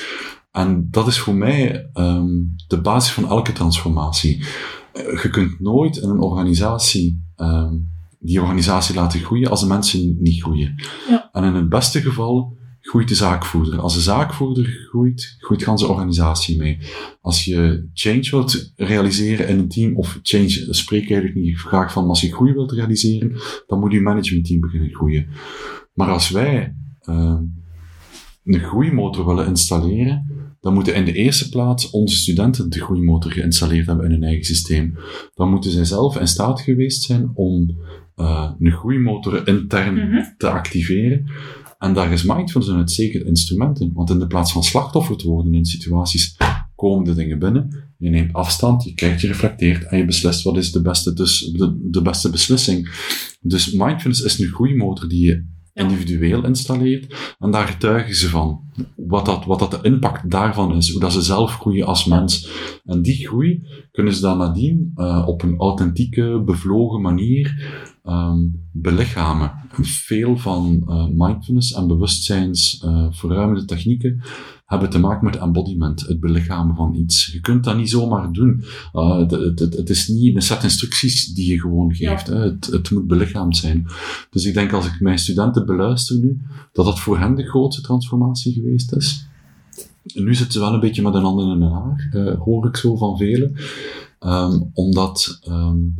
En 0.52 0.88
dat 0.90 1.06
is 1.06 1.18
voor 1.18 1.34
mij 1.34 1.90
um, 1.94 2.54
de 2.66 2.80
basis 2.80 3.12
van 3.12 3.28
elke 3.28 3.52
transformatie. 3.52 4.44
Je 4.92 5.28
kunt 5.30 5.60
nooit 5.60 5.96
in 5.96 6.08
een 6.08 6.20
organisatie 6.20 7.24
um, 7.36 7.94
die 8.26 8.40
organisatie 8.40 8.94
laten 8.94 9.20
groeien 9.20 9.50
als 9.50 9.60
de 9.60 9.66
mensen 9.66 10.16
niet 10.18 10.42
groeien. 10.42 10.74
Ja. 11.08 11.28
En 11.32 11.44
in 11.44 11.54
het 11.54 11.68
beste 11.68 12.00
geval 12.00 12.56
groeit 12.80 13.08
de 13.08 13.14
zaakvoerder. 13.14 13.80
Als 13.80 13.94
de 13.94 14.00
zaakvoerder 14.00 14.64
groeit, 14.64 15.36
groeit 15.38 15.60
de 15.60 15.70
hele 15.70 15.88
organisatie 15.88 16.58
mee. 16.58 16.78
Als 17.20 17.44
je 17.44 17.88
change 17.92 18.28
wilt 18.30 18.72
realiseren 18.76 19.48
in 19.48 19.58
een 19.58 19.68
team, 19.68 19.96
of 19.96 20.18
change 20.22 20.66
spreek 20.70 21.02
ik 21.02 21.10
eigenlijk 21.10 21.40
niet 21.40 21.58
graag 21.58 21.92
van, 21.92 22.08
als 22.08 22.20
je 22.20 22.32
groei 22.32 22.52
wilt 22.52 22.72
realiseren, 22.72 23.32
dan 23.66 23.80
moet 23.80 23.92
je 23.92 24.00
managementteam 24.00 24.60
beginnen 24.60 24.94
groeien. 24.94 25.28
Maar 25.94 26.08
als 26.08 26.30
wij 26.30 26.76
uh, 27.08 27.38
een 28.44 28.60
groeimotor 28.60 29.26
willen 29.26 29.46
installeren, 29.46 30.26
dan 30.60 30.74
moeten 30.74 30.94
in 30.94 31.04
de 31.04 31.12
eerste 31.12 31.48
plaats 31.48 31.90
onze 31.90 32.16
studenten 32.16 32.70
de 32.70 32.80
groeimotor 32.80 33.30
geïnstalleerd 33.32 33.86
hebben 33.86 34.04
in 34.04 34.10
hun 34.10 34.22
eigen 34.22 34.44
systeem. 34.44 34.94
Dan 35.34 35.50
moeten 35.50 35.70
zij 35.70 35.84
zelf 35.84 36.18
in 36.18 36.28
staat 36.28 36.60
geweest 36.60 37.02
zijn 37.02 37.30
om 37.34 37.76
uh, 38.16 38.50
een 38.58 38.72
groeimotor 38.72 39.48
intern 39.48 39.94
mm 39.94 40.10
-hmm. 40.10 40.34
te 40.36 40.50
activeren. 40.50 41.30
En 41.78 41.94
daar 41.94 42.12
is 42.12 42.22
mindfulness 42.22 42.72
een 42.72 42.78
uitstekend 42.78 43.24
instrument 43.24 43.80
in. 43.80 43.92
Want 43.94 44.10
in 44.10 44.18
de 44.18 44.26
plaats 44.26 44.52
van 44.52 44.62
slachtoffer 44.62 45.16
te 45.16 45.28
worden 45.28 45.54
in 45.54 45.64
situaties, 45.64 46.36
komen 46.74 47.04
de 47.04 47.14
dingen 47.14 47.38
binnen. 47.38 47.94
Je 47.98 48.08
neemt 48.08 48.32
afstand, 48.32 48.84
je 48.84 48.94
kijkt, 48.94 49.20
je 49.20 49.26
reflecteert 49.26 49.84
en 49.84 49.98
je 49.98 50.04
beslist 50.04 50.42
wat 50.42 50.56
is 50.56 50.72
de 50.72 50.82
beste, 50.82 51.12
dus 51.12 51.40
de, 51.40 51.88
de 51.90 52.02
beste 52.02 52.30
beslissing. 52.30 52.88
Dus 53.40 53.72
mindfulness 53.72 54.22
is 54.22 54.38
een 54.38 54.48
groeimotor 54.48 55.08
die 55.08 55.26
je 55.26 55.44
individueel 55.76 56.44
installeert. 56.44 57.34
En 57.38 57.50
daar 57.50 57.66
getuigen 57.66 58.14
ze 58.14 58.28
van. 58.28 58.60
Wat 58.96 59.26
dat, 59.26 59.44
wat 59.44 59.58
dat 59.58 59.70
de 59.70 59.78
impact 59.82 60.30
daarvan 60.30 60.76
is. 60.76 60.90
Hoe 60.90 61.00
dat 61.00 61.12
ze 61.12 61.22
zelf 61.22 61.52
groeien 61.52 61.86
als 61.86 62.04
mens. 62.04 62.50
En 62.84 63.02
die 63.02 63.26
groei 63.26 63.66
kunnen 63.90 64.14
ze 64.14 64.20
dan 64.20 64.38
nadien 64.38 64.92
uh, 64.96 65.24
op 65.26 65.42
een 65.42 65.58
authentieke, 65.58 66.42
bevlogen 66.44 67.00
manier 67.00 67.54
um, 68.08 68.68
belichamen. 68.72 69.52
Veel 69.82 70.36
van 70.36 70.84
uh, 70.88 71.06
mindfulness 71.26 71.72
en 71.72 71.86
bewustzijns 71.86 72.82
uh, 72.84 73.06
verruimende 73.10 73.64
technieken 73.64 74.22
hebben 74.66 74.90
te 74.90 74.98
maken 74.98 75.24
met 75.24 75.36
embodiment, 75.36 76.00
het 76.06 76.20
belichamen 76.20 76.76
van 76.76 76.94
iets. 76.94 77.26
Je 77.26 77.40
kunt 77.40 77.64
dat 77.64 77.76
niet 77.76 77.90
zomaar 77.90 78.32
doen. 78.32 78.64
Uh, 78.94 79.18
het, 79.18 79.30
het, 79.30 79.58
het, 79.58 79.90
is 79.90 80.08
niet 80.08 80.36
een 80.36 80.42
set 80.42 80.62
instructies 80.62 81.34
die 81.34 81.50
je 81.50 81.60
gewoon 81.60 81.94
geeft. 81.94 82.26
Hè. 82.26 82.36
Het, 82.36 82.66
het 82.66 82.90
moet 82.90 83.06
belichaamd 83.06 83.56
zijn. 83.56 83.86
Dus 84.30 84.44
ik 84.44 84.54
denk 84.54 84.72
als 84.72 84.86
ik 84.86 85.00
mijn 85.00 85.18
studenten 85.18 85.66
beluister 85.66 86.18
nu, 86.18 86.40
dat 86.72 86.84
dat 86.84 87.00
voor 87.00 87.18
hen 87.18 87.34
de 87.34 87.48
grootste 87.48 87.82
transformatie 87.82 88.52
geweest 88.52 88.92
is. 88.92 89.28
En 90.14 90.24
nu 90.24 90.34
zitten 90.34 90.52
ze 90.52 90.60
wel 90.60 90.74
een 90.74 90.80
beetje 90.80 91.02
met 91.02 91.14
een 91.14 91.24
ander 91.24 91.44
in 91.44 91.60
hun 91.60 91.72
haar, 91.72 92.36
hoor 92.38 92.66
ik 92.66 92.76
zo 92.76 92.96
van 92.96 93.16
velen. 93.16 93.54
Um, 94.20 94.70
omdat 94.72 95.40
um, 95.48 95.94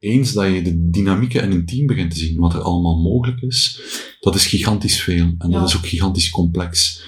eens 0.00 0.32
dat 0.32 0.54
je 0.54 0.62
de 0.62 0.90
dynamieken 0.90 1.42
in 1.42 1.50
een 1.50 1.66
team 1.66 1.86
begint 1.86 2.10
te 2.10 2.18
zien, 2.18 2.40
wat 2.40 2.54
er 2.54 2.60
allemaal 2.60 3.00
mogelijk 3.00 3.40
is, 3.40 3.80
dat 4.20 4.34
is 4.34 4.46
gigantisch 4.46 5.02
veel. 5.02 5.34
En 5.38 5.50
ja. 5.50 5.58
dat 5.58 5.68
is 5.68 5.76
ook 5.76 5.86
gigantisch 5.86 6.30
complex. 6.30 7.02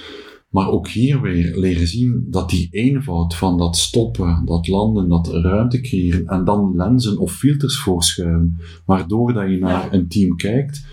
Maar 0.48 0.68
ook 0.68 0.88
hier 0.88 1.20
weer 1.20 1.56
leren 1.56 1.86
zien 1.86 2.26
dat 2.30 2.50
die 2.50 2.68
eenvoud 2.70 3.34
van 3.34 3.58
dat 3.58 3.76
stoppen, 3.76 4.42
dat 4.44 4.68
landen, 4.68 5.08
dat 5.08 5.28
ruimte 5.28 5.80
creëren 5.80 6.26
en 6.26 6.44
dan 6.44 6.72
lenzen 6.76 7.18
of 7.18 7.32
filters 7.32 7.78
voorschuiven, 7.78 8.56
waardoor 8.86 9.32
dat 9.32 9.50
je 9.50 9.58
naar 9.58 9.92
een 9.92 10.08
team 10.08 10.36
kijkt. 10.36 10.84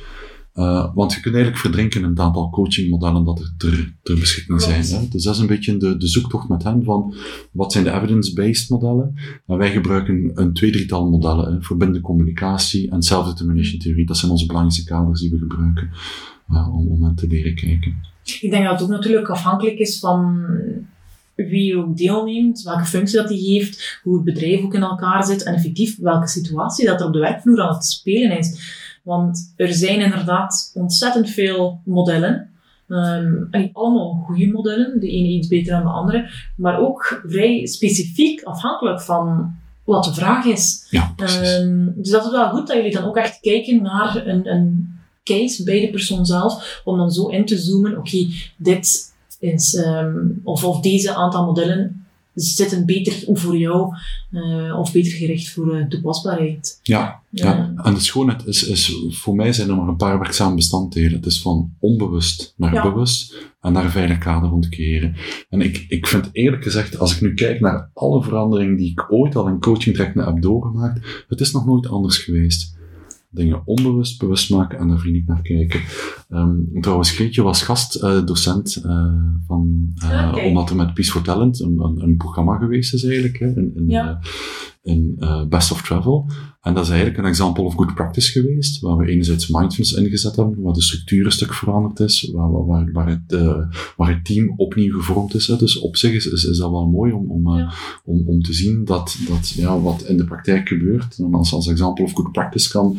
Uh, 0.59 0.89
want 0.93 1.13
je 1.13 1.19
kunt 1.19 1.35
eigenlijk 1.35 1.63
verdrinken 1.63 2.01
in 2.01 2.09
het 2.09 2.19
aantal 2.19 2.49
coachingmodellen 2.49 3.25
dat 3.25 3.39
er 3.39 3.53
ter, 3.57 3.93
ter 4.03 4.19
beschikking 4.19 4.61
zijn. 4.61 4.83
Hè? 4.83 5.07
Dus 5.09 5.23
dat 5.23 5.35
is 5.35 5.39
een 5.41 5.47
beetje 5.47 5.77
de, 5.77 5.97
de 5.97 6.07
zoektocht 6.07 6.49
met 6.49 6.63
hen 6.63 6.83
van 6.83 7.13
wat 7.51 7.71
zijn 7.71 7.83
de 7.83 7.91
evidence-based 7.91 8.69
modellen. 8.69 9.15
En 9.47 9.57
wij 9.57 9.71
gebruiken 9.71 10.31
een 10.33 10.53
tweedrietal 10.53 11.09
modellen, 11.09 11.53
hè? 11.53 11.61
verbindende 11.61 12.01
communicatie 12.01 12.91
en 12.91 13.01
self-determination 13.01 13.79
theorie. 13.79 14.05
Dat 14.05 14.17
zijn 14.17 14.31
onze 14.31 14.45
belangrijkste 14.45 14.93
kaders 14.93 15.21
die 15.21 15.29
we 15.29 15.37
gebruiken 15.37 15.89
uh, 16.51 16.75
om, 16.75 16.87
om 16.87 17.03
hen 17.03 17.15
te 17.15 17.27
leren 17.27 17.55
kijken. 17.55 17.95
Ik 18.41 18.51
denk 18.51 18.63
dat 18.63 18.73
het 18.73 18.81
ook 18.81 18.89
natuurlijk 18.89 19.29
afhankelijk 19.29 19.77
is 19.77 19.99
van 19.99 20.45
wie 21.35 21.77
ook 21.77 21.97
deelneemt, 21.97 22.61
welke 22.61 22.85
functie 22.85 23.17
dat 23.17 23.29
hij 23.29 23.37
heeft, 23.37 23.99
hoe 24.03 24.15
het 24.15 24.23
bedrijf 24.23 24.63
ook 24.63 24.73
in 24.73 24.81
elkaar 24.81 25.23
zit 25.25 25.43
en 25.43 25.53
effectief 25.53 25.97
welke 25.97 26.27
situatie 26.27 26.85
dat 26.85 26.99
er 26.99 27.07
op 27.07 27.13
de 27.13 27.19
werkvloer 27.19 27.61
aan 27.61 27.73
het 27.73 27.85
spelen 27.85 28.37
is. 28.37 28.77
Want 29.03 29.53
er 29.55 29.73
zijn 29.73 29.99
inderdaad 29.99 30.71
ontzettend 30.73 31.29
veel 31.29 31.81
modellen. 31.85 32.49
Um, 32.87 33.47
en 33.51 33.69
allemaal 33.73 34.23
goede 34.25 34.47
modellen, 34.47 34.99
de 34.99 35.09
ene 35.09 35.27
iets 35.27 35.47
beter 35.47 35.73
dan 35.73 35.83
de 35.83 35.89
andere, 35.89 36.29
maar 36.55 36.79
ook 36.79 37.23
vrij 37.27 37.65
specifiek 37.65 38.43
afhankelijk 38.43 39.01
van 39.01 39.55
wat 39.83 40.03
de 40.03 40.13
vraag 40.13 40.45
is. 40.45 40.87
Ja, 40.89 41.13
um, 41.59 41.93
dus 41.95 42.09
dat 42.09 42.25
is 42.25 42.31
wel 42.31 42.49
goed 42.49 42.67
dat 42.67 42.75
jullie 42.75 42.91
dan 42.91 43.03
ook 43.03 43.17
echt 43.17 43.39
kijken 43.39 43.81
naar 43.81 44.27
een, 44.27 44.47
een 44.47 44.97
case 45.23 45.63
bij 45.63 45.79
de 45.79 45.89
persoon 45.89 46.25
zelf, 46.25 46.81
om 46.83 46.97
dan 46.97 47.11
zo 47.11 47.27
in 47.27 47.45
te 47.45 47.57
zoomen, 47.57 47.91
oké, 47.91 47.99
okay, 47.99 48.33
dit 48.57 49.13
is, 49.39 49.73
um, 49.73 50.41
of, 50.43 50.63
of 50.63 50.79
deze 50.79 51.13
aantal 51.15 51.45
modellen 51.45 51.98
zitten 52.41 52.85
beter 52.85 53.37
voor 53.37 53.57
jou 53.57 53.95
uh, 54.31 54.79
of 54.79 54.91
beter 54.91 55.11
gericht 55.11 55.49
voor 55.49 55.79
uh, 55.79 55.87
toepasbaarheid. 55.87 56.79
Ja, 56.83 57.21
ja. 57.29 57.73
en 57.75 57.93
de 57.93 57.99
schoonheid 57.99 58.45
is, 58.45 58.63
is, 58.63 58.95
voor 59.09 59.35
mij 59.35 59.53
zijn 59.53 59.69
er 59.69 59.75
maar 59.75 59.87
een 59.87 59.95
paar 59.95 60.19
werkzame 60.19 60.55
bestanddelen. 60.55 61.11
Het 61.11 61.25
is 61.25 61.41
van 61.41 61.73
onbewust 61.79 62.53
naar 62.57 62.73
ja. 62.73 62.91
bewust 62.91 63.35
en 63.61 63.73
naar 63.73 63.83
een 63.83 63.91
veilig 63.91 64.17
kader 64.17 64.49
rond 64.49 64.69
creëren. 64.69 65.15
En 65.49 65.61
ik, 65.61 65.85
ik 65.87 66.07
vind 66.07 66.29
eerlijk 66.31 66.63
gezegd, 66.63 66.99
als 66.99 67.15
ik 67.15 67.21
nu 67.21 67.33
kijk 67.33 67.59
naar 67.59 67.89
alle 67.93 68.23
veranderingen 68.23 68.77
die 68.77 68.91
ik 68.91 69.11
ooit 69.11 69.35
al 69.35 69.47
in 69.47 69.59
coaching 69.59 69.95
trajecten 69.95 70.25
heb 70.25 70.41
doorgemaakt, 70.41 71.25
het 71.27 71.39
is 71.39 71.51
nog 71.51 71.65
nooit 71.65 71.87
anders 71.87 72.17
geweest 72.17 72.77
dingen 73.29 73.61
onbewust 73.65 74.19
bewust 74.19 74.49
maken 74.49 74.79
en 74.79 74.87
daar 74.87 74.99
vriendelijk 74.99 75.29
naar 75.29 75.41
kijken. 75.41 75.81
Um, 76.29 76.81
trouwens, 76.81 77.11
Greetje 77.11 77.41
was 77.41 77.61
gastdocent 77.61 78.81
uh, 78.85 78.91
uh, 78.91 79.13
van, 79.47 79.93
uh, 80.03 80.23
ah, 80.23 80.31
okay. 80.31 80.47
omdat 80.47 80.69
er 80.69 80.75
met 80.75 80.93
Peace 80.93 81.11
for 81.11 81.21
Talent 81.21 81.59
een, 81.59 81.79
een, 81.79 82.01
een, 82.03 82.17
programma 82.17 82.57
geweest 82.57 82.93
is 82.93 83.03
eigenlijk, 83.03 83.39
hè, 83.39 83.47
in, 83.47 83.71
in, 83.75 83.87
ja. 83.87 84.19
In 84.81 85.15
Best 85.49 85.71
of 85.71 85.81
Travel. 85.81 86.29
En 86.61 86.73
dat 86.73 86.83
is 86.83 86.89
eigenlijk 86.89 87.19
een 87.19 87.29
example 87.29 87.63
of 87.63 87.75
good 87.75 87.93
practice 87.93 88.31
geweest, 88.31 88.79
waar 88.79 88.97
we 88.97 89.07
enerzijds 89.07 89.47
mindfulness 89.47 89.93
ingezet 89.93 90.35
hebben, 90.35 90.61
waar 90.61 90.73
de 90.73 90.81
structuur 90.81 91.25
een 91.25 91.31
stuk 91.31 91.53
veranderd 91.53 91.99
is, 91.99 92.31
waar, 92.33 92.65
waar, 92.65 92.91
waar, 92.91 93.07
het, 93.07 93.41
waar 93.95 94.09
het 94.09 94.25
team 94.25 94.53
opnieuw 94.55 94.97
gevormd 94.97 95.33
is. 95.33 95.47
Hè. 95.47 95.57
Dus 95.57 95.79
op 95.79 95.95
zich 95.95 96.11
is, 96.11 96.25
is, 96.25 96.43
is 96.43 96.57
dat 96.57 96.71
wel 96.71 96.87
mooi 96.87 97.11
om, 97.11 97.31
om, 97.31 97.57
ja. 97.57 97.73
om, 98.05 98.23
om 98.27 98.41
te 98.41 98.53
zien 98.53 98.85
dat, 98.85 99.17
dat 99.27 99.49
ja, 99.49 99.79
wat 99.79 100.01
in 100.01 100.17
de 100.17 100.25
praktijk 100.25 100.67
gebeurt, 100.67 101.17
en 101.17 101.33
als, 101.33 101.53
als 101.53 101.67
example 101.67 102.03
of 102.03 102.13
good 102.13 102.31
practice 102.31 102.69
kan 102.69 102.95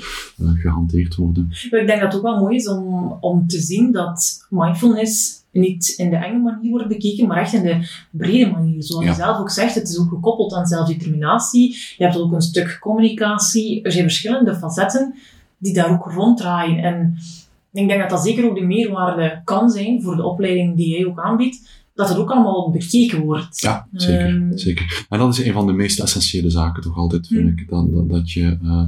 gehanteerd 0.54 1.14
worden. 1.14 1.46
Maar 1.70 1.80
ik 1.80 1.86
denk 1.86 2.00
dat 2.00 2.12
het 2.12 2.16
ook 2.16 2.26
wel 2.26 2.40
mooi 2.40 2.56
is 2.56 2.68
om, 2.68 3.16
om 3.20 3.46
te 3.46 3.60
zien 3.60 3.92
dat 3.92 4.46
mindfulness 4.50 5.39
niet 5.52 5.88
in 5.96 6.10
de 6.10 6.16
enge 6.16 6.38
manier 6.38 6.70
wordt 6.70 6.88
bekeken, 6.88 7.26
maar 7.26 7.38
echt 7.40 7.52
in 7.52 7.62
de 7.62 7.88
brede 8.10 8.50
manier. 8.50 8.82
Zoals 8.82 9.04
ja. 9.04 9.10
je 9.10 9.16
zelf 9.16 9.38
ook 9.38 9.50
zegt, 9.50 9.74
het 9.74 9.88
is 9.88 9.98
ook 9.98 10.08
gekoppeld 10.08 10.52
aan 10.52 10.66
zelfdeterminatie. 10.66 11.76
Je 11.96 12.04
hebt 12.04 12.16
ook 12.18 12.32
een 12.32 12.40
stuk 12.40 12.76
communicatie. 12.80 13.82
Er 13.82 13.92
zijn 13.92 14.04
verschillende 14.04 14.54
facetten 14.56 15.14
die 15.58 15.74
daar 15.74 15.90
ook 15.90 16.04
ronddraaien. 16.12 16.82
En 16.82 17.16
ik 17.72 17.88
denk 17.88 18.00
dat 18.00 18.10
dat 18.10 18.22
zeker 18.24 18.44
ook 18.44 18.54
de 18.58 18.64
meerwaarde 18.64 19.40
kan 19.44 19.70
zijn 19.70 20.02
voor 20.02 20.16
de 20.16 20.24
opleiding 20.24 20.76
die 20.76 20.88
jij 20.88 21.06
ook 21.06 21.20
aanbiedt, 21.20 21.68
dat 21.94 22.08
het 22.08 22.18
ook 22.18 22.30
allemaal 22.30 22.70
bekeken 22.70 23.20
wordt. 23.20 23.60
Ja, 23.60 23.86
zeker. 23.92 24.26
Ehm, 24.26 24.56
zeker. 24.56 25.06
En 25.08 25.18
dat 25.18 25.38
is 25.38 25.46
een 25.46 25.52
van 25.52 25.66
de 25.66 25.72
meest 25.72 26.00
essentiële 26.00 26.50
zaken 26.50 26.82
toch 26.82 26.96
altijd, 26.96 27.26
vind 27.26 27.40
Hmm. 27.40 27.58
ik. 27.58 27.68
Dat, 27.68 27.92
dat, 27.94 28.08
dat 28.08 28.30
je... 28.32 28.58
eh, 28.62 28.82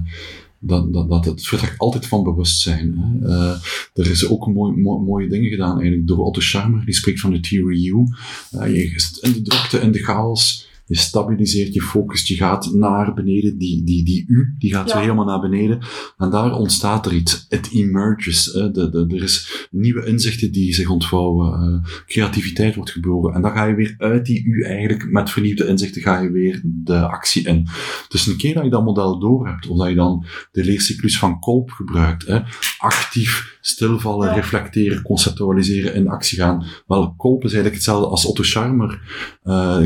dat, 0.65 0.93
dat, 0.93 1.09
dat 1.09 1.25
het 1.25 1.47
vertrekt 1.47 1.79
altijd 1.79 2.07
van 2.07 2.23
bewustzijn. 2.23 2.99
Hè. 2.99 3.29
Eh, 3.29 3.55
er 3.95 4.11
is 4.11 4.29
ook 4.29 4.47
mooi, 4.47 4.77
mooi- 4.81 5.05
mooie 5.05 5.29
dingen 5.29 5.51
gedaan 5.51 5.75
eigenlijk 5.79 6.07
door 6.07 6.19
Otto 6.19 6.41
Scharmer, 6.41 6.85
die 6.85 6.95
spreekt 6.95 7.21
van 7.21 7.31
de 7.31 7.41
Theory 7.41 7.87
U. 7.87 8.07
Eh, 8.51 8.75
je 8.75 9.01
zit 9.01 9.19
in 9.21 9.33
de 9.33 9.43
drukte, 9.43 9.79
in 9.81 9.93
de 9.93 10.03
chaos, 10.03 10.69
je 10.93 10.99
stabiliseert, 10.99 11.75
je 11.75 11.83
focust, 11.83 12.27
je 12.29 12.35
gaat 12.35 12.73
naar 12.73 13.15
beneden, 13.15 13.59
die, 13.59 13.85
die, 13.85 14.05
die 14.05 14.25
U, 14.29 14.55
die 14.59 14.73
gaat 14.73 14.89
Ja. 14.89 14.93
weer 14.95 15.03
helemaal 15.03 15.25
naar 15.25 15.51
beneden. 15.51 15.79
En 16.19 16.31
daar 16.31 16.53
ontstaat 16.55 17.07
er 17.07 17.13
iets. 17.13 17.47
Het 17.49 17.69
emerges. 17.73 18.45
Hè. 18.53 18.71
De, 18.71 18.89
de, 18.91 19.15
er 19.17 19.23
is 19.23 19.67
nieuwe 19.71 20.07
inzichten 20.07 20.53
die 20.53 20.75
zich 20.75 20.89
ontvouwen. 20.89 21.53
eh, 21.83 21.91
creativiteit 22.07 22.75
wordt 22.75 22.91
geboren. 22.91 23.35
En 23.35 23.43
dan 23.43 23.51
ga 23.53 23.65
je 23.65 23.75
weer 23.75 23.95
uit 23.99 24.27
die 24.27 24.45
U 24.45 24.63
eigenlijk, 24.63 25.11
met 25.11 25.31
vernieuwde 25.31 25.67
inzichten, 25.67 26.03
ga 26.03 26.21
je 26.21 26.31
weer 26.31 26.61
de 26.65 26.99
actie 27.09 27.47
in. 27.47 27.67
Dus 28.09 28.27
een 28.27 28.37
keer 28.37 28.55
dat 28.55 28.65
je 28.65 28.71
dat 28.71 28.85
model 28.85 29.19
door 29.19 29.47
hebt, 29.49 29.67
of 29.69 29.79
dat 29.79 29.89
je 29.89 29.95
dan 29.95 30.25
de 30.53 30.65
leercyclus 30.65 31.19
van 31.19 31.39
Kolb 31.41 31.71
gebruikt, 31.71 32.27
hè, 32.27 32.41
actief 32.79 33.59
stilvallen, 33.65 34.29
Ja. 34.29 34.35
reflecteren, 34.35 35.03
conceptualiseren, 35.03 35.95
in 35.95 36.09
actie 36.09 36.39
gaan. 36.39 36.65
Wel, 36.87 37.15
Kolb 37.17 37.37
is 37.45 37.53
eigenlijk 37.53 37.75
hetzelfde 37.75 38.07
als 38.07 38.27
Otto 38.27 38.43
Scharmer. 38.43 39.01
eh, 39.43 39.81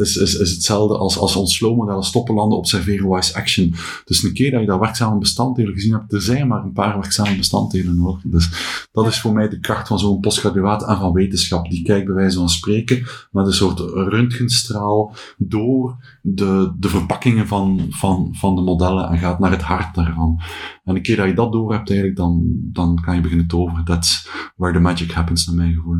is, 0.00 0.16
is, 0.16 0.34
is 0.34 0.50
hetzelfde 0.50 0.96
als, 0.96 1.18
als 1.18 1.36
ons 1.36 1.54
slow-model, 1.56 2.02
stoppen, 2.02 2.34
landen, 2.34 2.58
observeren, 2.58 3.08
wise 3.14 3.34
action. 3.34 3.74
Dus 4.04 4.22
een 4.22 4.32
keer 4.32 4.50
dat 4.50 4.60
je 4.60 4.66
dat 4.66 4.80
werkzame 4.80 5.18
bestanddelen 5.18 5.72
gezien 5.72 5.92
hebt, 5.92 6.12
er 6.12 6.22
zijn 6.22 6.48
maar 6.48 6.62
een 6.64 6.72
paar 6.72 6.98
werkzame 6.98 7.36
bestanddelen 7.36 7.96
nodig. 7.96 8.22
Dus 8.24 8.48
dat 8.92 9.06
is 9.06 9.20
voor 9.20 9.32
mij 9.32 9.48
de 9.48 9.60
kracht 9.60 9.88
van 9.88 9.98
zo'n 9.98 10.20
postgraduaat 10.20 10.86
en 10.86 10.96
van 10.96 11.12
wetenschap. 11.12 11.70
Die 11.70 11.82
kijkt 11.82 12.06
bij 12.06 12.14
wijze 12.14 12.38
van 12.38 12.48
spreken 12.48 13.06
met 13.30 13.46
een 13.46 13.52
soort 13.52 13.78
röntgenstraal 13.80 15.12
door 15.38 15.96
de, 16.22 16.72
de 16.78 16.88
verpakkingen 16.88 17.46
van, 17.46 17.86
van, 17.90 18.28
van 18.32 18.54
de 18.54 18.62
modellen 18.62 19.08
en 19.08 19.18
gaat 19.18 19.38
naar 19.38 19.50
het 19.50 19.62
hart 19.62 19.94
daarvan. 19.94 20.40
En 20.84 20.96
een 20.96 21.02
keer 21.02 21.16
dat 21.16 21.26
je 21.26 21.34
dat 21.34 21.52
door 21.52 21.72
hebt, 21.72 21.88
eigenlijk, 21.88 22.18
dan, 22.18 22.42
dan 22.72 22.97
kan 23.00 23.14
je 23.14 23.20
beginnen 23.20 23.46
toveren. 23.46 23.84
That's 23.84 24.28
where 24.56 24.74
the 24.74 24.80
magic 24.80 25.10
happens, 25.10 25.46
naar 25.46 25.56
mijn 25.56 25.74
gevoel. 25.74 25.96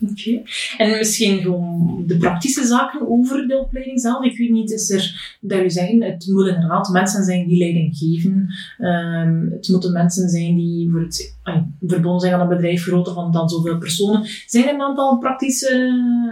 Oké. 0.00 0.42
En 0.76 0.90
misschien 0.90 1.40
gewoon 1.40 2.04
de 2.06 2.16
praktische 2.16 2.66
zaken 2.66 3.08
over 3.08 3.48
de 3.48 3.58
opleiding 3.58 4.00
zelf. 4.00 4.24
Ik 4.24 4.38
weet 4.38 4.50
niet, 4.50 4.70
is 4.70 4.90
er, 4.90 5.36
dat 5.40 5.56
jullie 5.56 5.72
zeggen, 5.72 6.02
het 6.02 6.26
moeten 6.26 6.54
inderdaad 6.54 6.88
mensen 6.88 7.24
zijn 7.24 7.48
die 7.48 7.58
leiding 7.58 7.96
geven. 7.96 8.48
Ehm, 8.78 9.50
het 9.50 9.68
moeten 9.68 9.92
mensen 9.92 10.28
zijn 10.28 10.56
die 10.56 10.90
voor 10.90 11.00
het, 11.00 11.37
verbonden 11.86 12.20
zijn 12.20 12.34
aan 12.34 12.40
een 12.40 12.48
bedrijf 12.48 12.82
groter 12.82 13.12
van 13.12 13.32
dan 13.32 13.48
zoveel 13.48 13.78
personen. 13.78 14.26
Zijn 14.46 14.64
er 14.64 14.74
een 14.74 14.80
aantal 14.80 15.18
praktische 15.18 15.68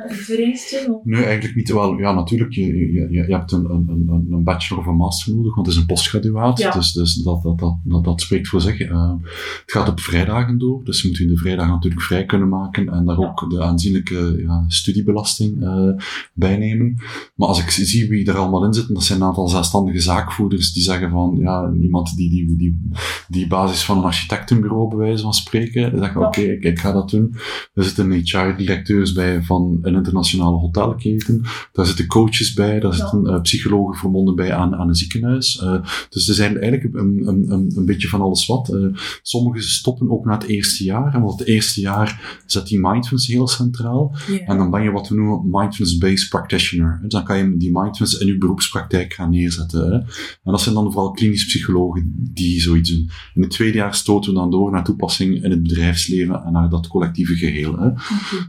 eh, 0.06 0.14
vereisten? 0.16 1.00
Nee, 1.04 1.24
eigenlijk 1.24 1.56
niet. 1.56 1.72
Wel, 1.72 1.98
ja, 1.98 2.12
natuurlijk, 2.12 2.52
je, 2.52 2.92
je, 2.92 3.08
je, 3.10 3.34
hebt 3.34 3.52
een, 3.52 3.70
een, 3.70 4.26
een, 4.30 4.44
bachelor 4.44 4.82
of 4.82 4.88
een 4.88 4.96
master 4.96 5.34
nodig, 5.34 5.54
want 5.54 5.66
het 5.66 5.76
is 5.76 5.80
een 5.80 5.86
postgraduaat. 5.86 6.58
Ja. 6.58 6.70
Dus, 6.70 6.92
dus 6.92 7.14
dat, 7.14 7.42
dat, 7.42 7.58
dat, 7.58 7.76
dat, 7.84 8.04
dat 8.04 8.20
spreekt 8.20 8.48
voor 8.48 8.60
zich. 8.60 8.80
Eh, 8.80 9.12
het 9.60 9.72
gaat 9.72 9.88
op 9.88 10.00
vrijdagen 10.00 10.58
door, 10.58 10.84
dus 10.84 11.02
je 11.02 11.08
moet 11.08 11.16
je 11.16 11.26
de 11.26 11.36
vrijdagen 11.36 11.72
natuurlijk 11.72 12.02
vrij 12.02 12.24
kunnen 12.24 12.48
maken 12.48 12.88
en 12.88 13.04
daar 13.04 13.20
Ja. 13.20 13.26
ook 13.26 13.50
de 13.50 13.62
aanzienlijke 13.62 14.42
ja, 14.46 14.64
studiebelasting 14.68 15.62
eh 15.62 16.04
bij 16.32 16.56
nemen. 16.56 16.96
Maar 17.34 17.48
als 17.48 17.62
ik 17.62 17.70
zie 17.70 18.08
wie 18.08 18.26
er 18.26 18.36
allemaal 18.36 18.64
in 18.64 18.74
zitten, 18.74 18.94
dat 18.94 19.04
zijn 19.04 19.20
een 19.20 19.26
aantal 19.26 19.48
zelfstandige 19.48 20.00
zaakvoerders 20.00 20.72
die 20.72 20.82
zeggen 20.82 21.10
van, 21.10 21.36
ja, 21.38 21.72
iemand 21.80 22.16
die 22.16 22.30
die, 22.30 22.56
die, 22.56 22.90
die 23.28 23.46
basis 23.46 23.84
van 23.84 23.98
een 23.98 24.04
architectenbureau 24.04 24.96
bij 24.96 25.05
wijze 25.06 25.22
van 25.22 25.32
spreken, 25.34 25.80
je, 25.82 25.96
Ja. 26.00 26.12
oké, 26.16 26.40
ik, 26.40 26.62
ik 26.64 26.78
ga 26.78 26.92
dat 26.92 27.10
doen. 27.10 27.34
Er 27.74 27.84
zitten 27.84 28.12
HR-directeurs 28.12 29.12
bij 29.12 29.42
van 29.42 29.78
een 29.82 29.94
internationale 29.94 30.56
hotelketen. 30.56 31.42
Daar 31.72 31.86
zitten 31.86 32.06
coaches 32.06 32.52
bij, 32.54 32.80
daar 32.80 32.90
Ja. 32.90 32.96
zitten 32.96 33.26
eh, 33.26 33.40
psychologen 33.40 33.98
verbonden 33.98 34.34
bij 34.34 34.52
aan, 34.54 34.74
aan 34.74 34.88
een 34.88 34.94
ziekenhuis. 34.94 35.58
Eh, 35.58 35.82
dus 36.08 36.28
er 36.28 36.34
zijn 36.34 36.60
eigenlijk 36.60 36.94
een, 36.94 37.22
een, 37.26 37.50
een, 37.52 37.72
een 37.76 37.84
beetje 37.86 38.08
van 38.08 38.20
alles 38.20 38.46
wat. 38.46 38.68
Eh, 38.74 38.86
sommigen 39.22 39.62
stoppen 39.62 40.10
ook 40.10 40.24
na 40.24 40.32
het 40.32 40.44
eerste 40.44 40.84
jaar, 40.84 41.14
en 41.14 41.20
want 41.22 41.38
het 41.38 41.48
eerste 41.48 41.80
jaar 41.80 42.40
zet 42.46 42.66
die 42.66 42.80
mindfulness 42.80 43.26
heel 43.28 43.48
centraal. 43.48 44.14
En 44.46 44.56
dan 44.56 44.70
ben 44.70 44.82
je 44.82 44.90
wat 44.90 45.08
we 45.08 45.14
noemen 45.14 45.40
mindfulness-based 45.50 46.28
practitioner. 46.28 46.98
Dus 47.02 47.12
dan 47.12 47.24
kan 47.24 47.38
je 47.38 47.56
die 47.56 47.70
mindfulness 47.72 48.18
in 48.18 48.26
je 48.26 48.38
beroepspraktijk 48.38 49.12
gaan 49.12 49.30
neerzetten. 49.30 49.80
Hè. 49.80 49.92
En 49.96 50.06
dat 50.52 50.60
zijn 50.60 50.74
dan 50.74 50.92
vooral 50.92 51.10
klinisch 51.10 51.46
psychologen 51.46 52.12
die 52.16 52.60
zoiets 52.60 52.90
doen. 52.90 53.10
In 53.34 53.42
het 53.42 53.50
tweede 53.50 53.76
jaar 53.76 53.94
stoten 53.94 54.32
we 54.32 54.38
dan 54.38 54.50
door 54.50 54.70
naar 54.70 54.84
toepassing 54.96 55.42
in 55.42 55.50
het 55.50 55.62
bedrijfsleven 55.62 56.44
en 56.44 56.52
naar 56.52 56.68
dat 56.68 56.86
collectieve 56.86 57.34
geheel. 57.34 57.78
Hè. 57.78 57.90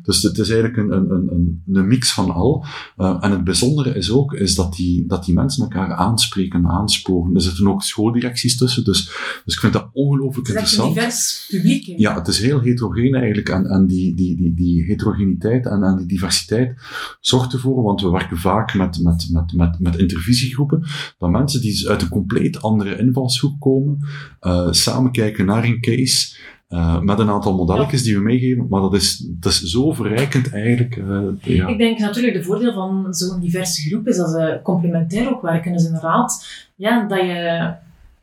Dus 0.04 0.24
het 0.24 0.38
is 0.38 0.50
eigenlijk 0.50 0.78
een, 0.78 0.92
een, 0.92 1.28
een, 1.32 1.64
een, 1.74 1.88
mix 1.88 2.14
van 2.14 2.34
al. 2.34 2.66
Uh, 2.98 3.18
en 3.20 3.32
het 3.32 3.44
bijzondere 3.44 3.96
is 3.96 4.12
ook 4.12 4.34
is 4.34 4.56
dat, 4.56 4.74
die, 4.74 5.06
dat 5.06 5.26
die 5.26 5.34
mensen 5.34 5.64
elkaar 5.64 5.94
aanspreken, 5.94 6.68
aansporen. 6.68 7.36
Er 7.36 7.42
zitten 7.42 7.68
ook 7.68 7.84
schooldirecties 7.84 8.58
tussen, 8.58 8.84
dus, 8.84 9.06
dus 9.46 9.54
ik 9.54 9.60
vind 9.60 9.74
dat 9.74 9.90
ongelooflijk 9.94 10.48
Het 10.48 10.56
is 10.56 10.78
een 10.78 10.86
interessant. 10.86 10.96
divers 10.96 11.48
publiek. 11.50 11.86
hè. 11.86 11.94
Ja, 11.98 12.16
het 12.16 12.28
is 12.28 12.40
heel 12.40 12.60
heterogeen 12.60 13.16
eigenlijk. 13.16 13.50
En, 13.50 13.66
en 13.66 13.88
die, 13.88 14.16
die, 14.16 14.36
die, 14.36 14.54
die 14.54 14.84
heterogeniteit 14.84 15.66
en, 15.66 15.84
en 15.84 15.98
die 15.98 16.08
diversiteit 16.08 16.82
zorgt 17.20 17.54
ervoor, 17.54 17.84
want 17.84 18.02
we 18.02 18.10
werken 18.10 18.38
vaak 18.38 18.74
met, 18.74 19.00
met, 19.04 19.28
met, 19.32 19.54
met, 19.54 19.80
met 19.80 19.98
intervisiegroepen, 19.98 20.84
dat 21.18 21.30
mensen 21.30 21.62
die 21.62 21.90
uit 21.90 22.02
een 22.02 22.10
compleet 22.10 22.62
andere 22.62 22.98
invalshoek 22.98 23.62
komen, 23.62 23.98
uh, 24.42 24.72
samen 24.72 25.12
kijken 25.12 25.46
naar 25.46 25.64
een 25.64 25.82
case, 25.82 26.37
uh, 26.70 27.00
met 27.00 27.20
een 27.20 27.30
aantal 27.30 27.56
modelletjes 27.56 28.04
die 28.04 28.16
we 28.16 28.24
meegeven, 28.24 28.68
maar 28.70 28.82
dat 28.82 28.94
is, 28.94 29.26
dat 29.30 29.52
is 29.52 29.62
zo 29.62 29.92
verrijkend 29.92 30.54
eigenlijk. 30.54 30.96
Uh, 30.96 31.22
ja. 31.42 31.68
Ik 31.68 31.78
denk 31.78 32.00
natuurlijk 32.00 32.34
de 32.34 32.44
voordeel 32.44 32.74
van 32.74 33.14
zo'n 33.14 33.40
diverse 33.40 33.90
groep 33.90 34.08
is 34.08 34.18
dat 34.18 34.30
ze 34.30 34.60
complementair 34.64 35.30
ook 35.30 35.42
werken. 35.42 35.74
Dus 35.74 35.86
inderdaad, 35.86 36.48
ja, 36.76 37.08
dat 37.08 37.20
je... 37.20 37.74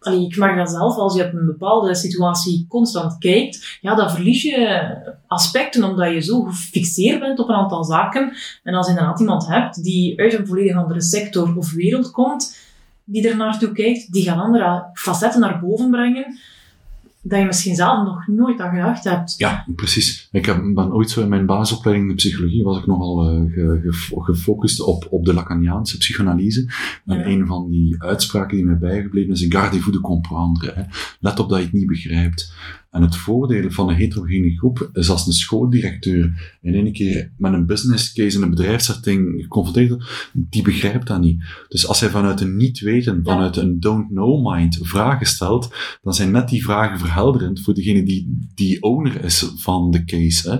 Allee, 0.00 0.24
ik 0.24 0.36
mag 0.36 0.56
dat 0.56 0.70
zelf, 0.70 0.96
als 0.96 1.16
je 1.16 1.24
op 1.24 1.32
een 1.32 1.46
bepaalde 1.46 1.94
situatie 1.94 2.66
constant 2.68 3.18
kijkt, 3.18 3.78
ja, 3.80 3.94
dan 3.94 4.10
verlies 4.10 4.42
je 4.42 4.96
aspecten 5.26 5.84
omdat 5.84 6.12
je 6.12 6.20
zo 6.20 6.42
gefixeerd 6.42 7.20
bent 7.20 7.38
op 7.38 7.48
een 7.48 7.54
aantal 7.54 7.84
zaken. 7.84 8.32
En 8.62 8.74
als 8.74 8.86
je 8.86 8.92
inderdaad 8.92 9.20
iemand 9.20 9.46
hebt 9.46 9.82
die 9.82 10.20
uit 10.20 10.38
een 10.38 10.46
volledig 10.46 10.76
andere 10.76 11.00
sector 11.00 11.56
of 11.56 11.72
wereld 11.72 12.10
komt, 12.10 12.56
die 13.04 13.28
er 13.28 13.36
naartoe 13.36 13.72
kijkt, 13.72 14.12
die 14.12 14.22
gaan 14.22 14.38
andere 14.38 14.84
facetten 14.92 15.40
naar 15.40 15.60
boven 15.60 15.90
brengen, 15.90 16.38
dat 17.26 17.38
je 17.38 17.46
misschien 17.46 17.74
zelf 17.74 18.04
nog 18.04 18.26
nooit 18.26 18.60
aan 18.60 18.74
gedacht 18.74 19.04
hebt. 19.04 19.34
Ja, 19.36 19.66
precies. 19.76 20.28
Ik 20.32 20.46
heb, 20.46 20.62
ben 20.74 20.92
ooit 20.92 21.10
zo 21.10 21.22
in 21.22 21.28
mijn 21.28 21.46
basisopleiding 21.46 22.08
in 22.08 22.16
de 22.16 22.22
psychologie 22.22 22.62
was 22.62 22.78
ik 22.78 22.86
nogal 22.86 23.32
uh, 23.32 23.52
ge, 23.52 23.80
ge, 23.82 24.22
gefocust 24.22 24.80
op, 24.80 25.06
op 25.10 25.24
de 25.24 25.34
Lacaniaanse 25.34 25.96
psychanalyse. 25.96 26.68
En 27.06 27.18
ja. 27.18 27.26
een 27.26 27.46
van 27.46 27.70
die 27.70 28.02
uitspraken 28.02 28.56
die 28.56 28.66
mij 28.66 28.78
bijgebleven 28.78 29.32
is, 29.32 29.46
gardez-vous 29.48 29.94
de 29.94 30.00
comprendre. 30.00 30.72
Hè. 30.74 30.82
Let 31.20 31.38
op 31.38 31.48
dat 31.48 31.58
je 31.58 31.64
het 31.64 31.72
niet 31.72 31.86
begrijpt. 31.86 32.54
En 32.94 33.02
het 33.02 33.16
voordeel 33.16 33.70
van 33.70 33.88
een 33.88 33.94
heterogene 33.94 34.56
groep 34.56 34.90
is 34.92 35.10
als 35.10 35.26
een 35.26 35.32
schooldirecteur 35.32 36.56
in 36.62 36.74
één 36.74 36.92
keer 36.92 37.30
met 37.36 37.52
een 37.52 37.66
business 37.66 38.12
case 38.12 38.36
in 38.36 38.42
een 38.42 38.50
bedrijfssetting 38.50 39.42
geconfronteerd 39.42 39.88
wordt, 39.88 40.30
die 40.32 40.62
begrijpt 40.62 41.06
dat 41.06 41.20
niet. 41.20 41.42
Dus 41.68 41.86
als 41.86 42.00
hij 42.00 42.08
vanuit 42.08 42.40
een 42.40 42.56
niet 42.56 42.80
weten, 42.80 43.20
vanuit 43.24 43.56
een 43.56 43.80
don't 43.80 44.08
know 44.08 44.52
mind 44.52 44.78
vragen 44.82 45.26
stelt, 45.26 45.74
dan 46.02 46.14
zijn 46.14 46.30
net 46.30 46.48
die 46.48 46.62
vragen 46.62 46.98
verhelderend 46.98 47.60
voor 47.60 47.74
degene 47.74 48.02
die, 48.02 48.38
die 48.54 48.82
owner 48.82 49.24
is 49.24 49.52
van 49.56 49.90
de 49.90 50.04
case. 50.04 50.50
Hè. 50.50 50.58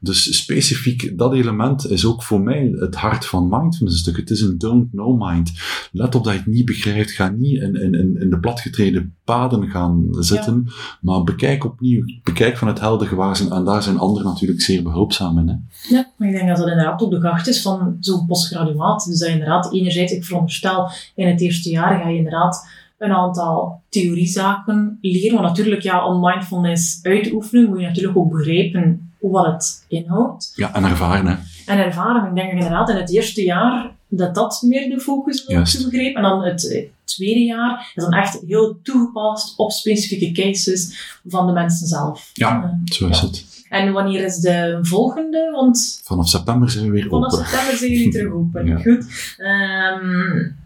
Dus 0.00 0.36
specifiek 0.36 1.18
dat 1.18 1.34
element 1.34 1.90
is 1.90 2.04
ook 2.04 2.22
voor 2.22 2.40
mij 2.40 2.72
het 2.74 2.94
hart 2.94 3.26
van 3.26 3.48
mindfulness 3.48 3.98
stuk. 3.98 4.16
Het 4.16 4.30
is 4.30 4.40
een 4.40 4.58
don't 4.58 4.90
know 4.90 5.30
mind. 5.30 5.52
Let 5.92 6.14
op 6.14 6.24
dat 6.24 6.32
je 6.32 6.38
het 6.38 6.48
niet 6.48 6.64
begrijpt. 6.64 7.10
Ga 7.10 7.28
niet 7.28 7.60
in, 7.60 7.74
in, 7.74 8.20
in 8.20 8.30
de 8.30 8.38
platgetreden 8.40 9.14
paden 9.24 9.70
gaan 9.70 10.06
zitten, 10.10 10.62
ja. 10.66 10.72
maar 11.00 11.24
bekijk 11.24 11.64
opnieuw, 11.72 12.04
bekijk 12.22 12.56
van 12.56 12.68
het 12.68 12.80
helder 12.80 13.06
gewaarzijn 13.06 13.50
en 13.50 13.64
daar 13.64 13.82
zijn 13.82 13.98
anderen 13.98 14.26
natuurlijk 14.26 14.60
zeer 14.60 14.82
behulpzaam 14.82 15.38
in. 15.38 15.48
Hè. 15.48 15.54
Ja, 15.94 16.10
maar 16.16 16.28
ik 16.28 16.34
denk 16.34 16.48
dat 16.48 16.56
dat 16.56 16.68
inderdaad 16.68 17.02
ook 17.02 17.10
de 17.10 17.18
kracht 17.18 17.48
is 17.48 17.62
van 17.62 17.96
zo'n 18.00 18.26
postgraduaat. 18.26 19.04
Dus 19.04 19.18
dat 19.18 19.28
je 19.28 19.34
inderdaad, 19.34 19.72
enerzijds, 19.72 20.12
ik 20.12 20.24
veronderstel, 20.24 20.90
in 21.14 21.28
het 21.28 21.40
eerste 21.40 21.70
jaar 21.70 22.00
ga 22.00 22.08
je 22.08 22.16
inderdaad 22.16 22.68
een 22.98 23.12
aantal 23.12 23.80
theoriezaken 23.88 24.98
leren. 25.00 25.34
Want 25.34 25.48
natuurlijk, 25.48 25.82
ja, 25.82 26.06
om 26.06 26.20
mindfulness 26.20 26.98
uit 27.02 27.24
te 27.24 27.32
oefenen, 27.32 27.68
moet 27.68 27.80
je 27.80 27.86
natuurlijk 27.86 28.16
ook 28.16 28.30
begrijpen 28.30 29.12
wat 29.20 29.46
het 29.46 29.84
inhoudt. 29.88 30.52
Ja, 30.54 30.74
en 30.74 30.84
ervaren, 30.84 31.26
hè. 31.26 31.34
En 31.66 31.78
ervaren. 31.78 32.28
Ik 32.28 32.34
denk 32.34 32.52
inderdaad 32.52 32.88
in 32.88 32.96
het 32.96 33.10
eerste 33.10 33.44
jaar 33.44 33.90
dat 34.16 34.34
dat 34.34 34.62
meer 34.62 34.88
de 34.88 35.00
focus 35.00 35.44
wordt 35.44 35.70
te 35.70 35.84
begrijpen. 35.84 36.22
En 36.22 36.28
dan 36.28 36.44
het 36.44 36.90
tweede 37.04 37.40
jaar 37.40 37.92
is 37.94 38.02
dan 38.02 38.12
echt 38.12 38.40
heel 38.46 38.78
toegepast 38.82 39.58
op 39.58 39.70
specifieke 39.70 40.32
cases 40.32 41.16
van 41.26 41.46
de 41.46 41.52
mensen 41.52 41.86
zelf. 41.86 42.30
Ja, 42.32 42.62
uh, 42.64 42.96
zo 42.96 43.08
is 43.08 43.20
het. 43.20 43.44
En 43.68 43.92
wanneer 43.92 44.24
is 44.24 44.36
de 44.36 44.78
volgende? 44.82 45.50
Want 45.52 46.00
vanaf 46.04 46.28
september 46.28 46.70
zijn 46.70 46.84
we 46.84 46.90
weer 46.90 47.08
vanaf 47.08 47.32
open. 47.32 47.38
Vanaf 47.38 47.48
september 47.48 47.76
zijn 47.76 47.90
jullie 47.90 48.12
terug 48.12 48.32
open. 48.32 48.66
ja. 48.70 48.76
Goed. 48.76 49.34
Um, 49.38 50.56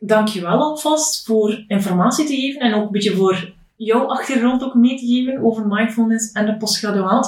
dankjewel 0.00 0.58
alvast 0.58 1.26
voor 1.26 1.64
informatie 1.68 2.26
te 2.26 2.34
geven 2.34 2.60
en 2.60 2.74
ook 2.74 2.86
een 2.86 2.92
beetje 2.92 3.16
voor 3.16 3.52
jouw 3.76 4.06
achtergrond 4.06 4.62
ook 4.62 4.74
mee 4.74 4.98
te 4.98 5.06
geven 5.06 5.44
over 5.44 5.66
mindfulness 5.66 6.32
en 6.32 6.46
de 6.46 6.56
postgraduaat. 6.56 7.26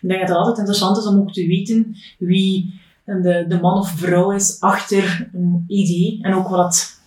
Ik 0.00 0.08
denk 0.08 0.20
dat 0.20 0.28
het 0.28 0.38
altijd 0.38 0.58
interessant 0.58 0.96
is 0.96 1.06
om 1.06 1.20
ook 1.20 1.32
te 1.32 1.46
weten 1.46 1.96
wie 2.18 2.80
de, 3.04 3.44
de 3.48 3.60
man 3.60 3.78
of 3.78 3.90
vrouw 3.90 4.32
is 4.32 4.60
achter 4.60 5.30
een 5.32 5.64
idee 5.66 6.18
en 6.22 6.34
ook 6.34 6.48
wat 6.48 7.00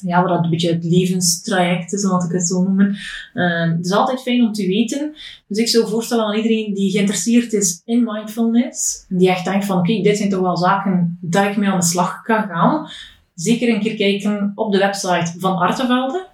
ja, 0.00 0.22
wat 0.22 0.42
dat 0.42 0.50
beetje 0.50 0.72
het 0.72 0.84
levenstraject 0.84 1.92
is, 1.92 2.02
laat 2.02 2.24
ik 2.24 2.32
het 2.32 2.46
zo 2.46 2.62
noemen. 2.62 2.96
Uh, 3.34 3.76
het 3.76 3.84
is 3.84 3.92
altijd 3.92 4.22
fijn 4.22 4.42
om 4.42 4.52
te 4.52 4.66
weten. 4.66 5.14
Dus 5.48 5.58
ik 5.58 5.68
zou 5.68 5.88
voorstellen 5.88 6.24
aan 6.24 6.36
iedereen 6.36 6.74
die 6.74 6.90
geïnteresseerd 6.90 7.52
is 7.52 7.82
in 7.84 8.04
mindfulness, 8.04 9.06
en 9.08 9.16
die 9.16 9.28
echt 9.28 9.44
denkt 9.44 9.64
van, 9.64 9.78
oké, 9.78 10.02
dit 10.02 10.16
zijn 10.16 10.28
toch 10.28 10.40
wel 10.40 10.56
zaken 10.56 11.18
dat 11.20 11.44
ik 11.44 11.56
mee 11.56 11.70
aan 11.70 11.80
de 11.80 11.86
slag 11.86 12.22
kan 12.22 12.42
gaan, 12.42 12.88
zeker 13.34 13.68
een 13.68 13.80
keer 13.80 13.96
kijken 13.96 14.52
op 14.54 14.72
de 14.72 14.78
website 14.78 15.32
van 15.38 15.56
Artevelde, 15.56 16.26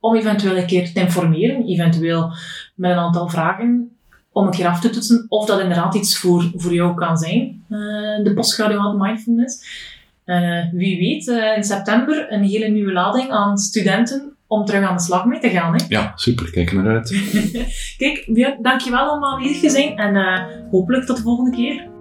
om 0.00 0.16
eventueel 0.16 0.56
een 0.56 0.66
keer 0.66 0.92
te 0.92 1.00
informeren, 1.00 1.66
eventueel 1.66 2.32
met 2.74 2.90
een 2.90 2.96
aantal 2.96 3.28
vragen 3.28 3.97
om 4.38 4.46
een 4.46 4.52
keer 4.52 4.66
af 4.66 4.80
te 4.80 4.90
toetsen 4.90 5.26
of 5.28 5.46
dat 5.46 5.60
inderdaad 5.60 5.94
iets 5.94 6.18
voor, 6.18 6.50
voor 6.54 6.72
jou 6.72 6.94
kan 6.94 7.16
zijn, 7.16 7.64
uh, 7.68 7.78
de 8.24 8.32
postgraduate 8.34 8.96
mindfulness. 8.96 9.66
En 10.24 10.42
uh, 10.42 10.80
wie 10.80 10.98
weet, 10.98 11.26
uh, 11.26 11.56
in 11.56 11.64
september 11.64 12.32
een 12.32 12.42
hele 12.42 12.68
nieuwe 12.68 12.92
lading 12.92 13.30
aan 13.30 13.58
studenten 13.58 14.32
om 14.46 14.64
terug 14.64 14.88
aan 14.88 14.96
de 14.96 15.02
slag 15.02 15.24
mee 15.24 15.40
te 15.40 15.50
gaan. 15.50 15.74
Hè? 15.74 15.84
Ja, 15.88 16.12
super. 16.14 16.50
Kijk 16.50 16.72
naar 16.72 16.86
uit. 16.86 17.08
Kijk, 17.98 18.28
dankjewel 18.62 19.10
om 19.10 19.24
aanwezig 19.24 19.60
te 19.60 19.70
zijn 19.70 19.96
en 19.96 20.46
hopelijk 20.70 21.06
tot 21.06 21.16
de 21.16 21.22
volgende 21.22 21.56
keer. 21.56 21.97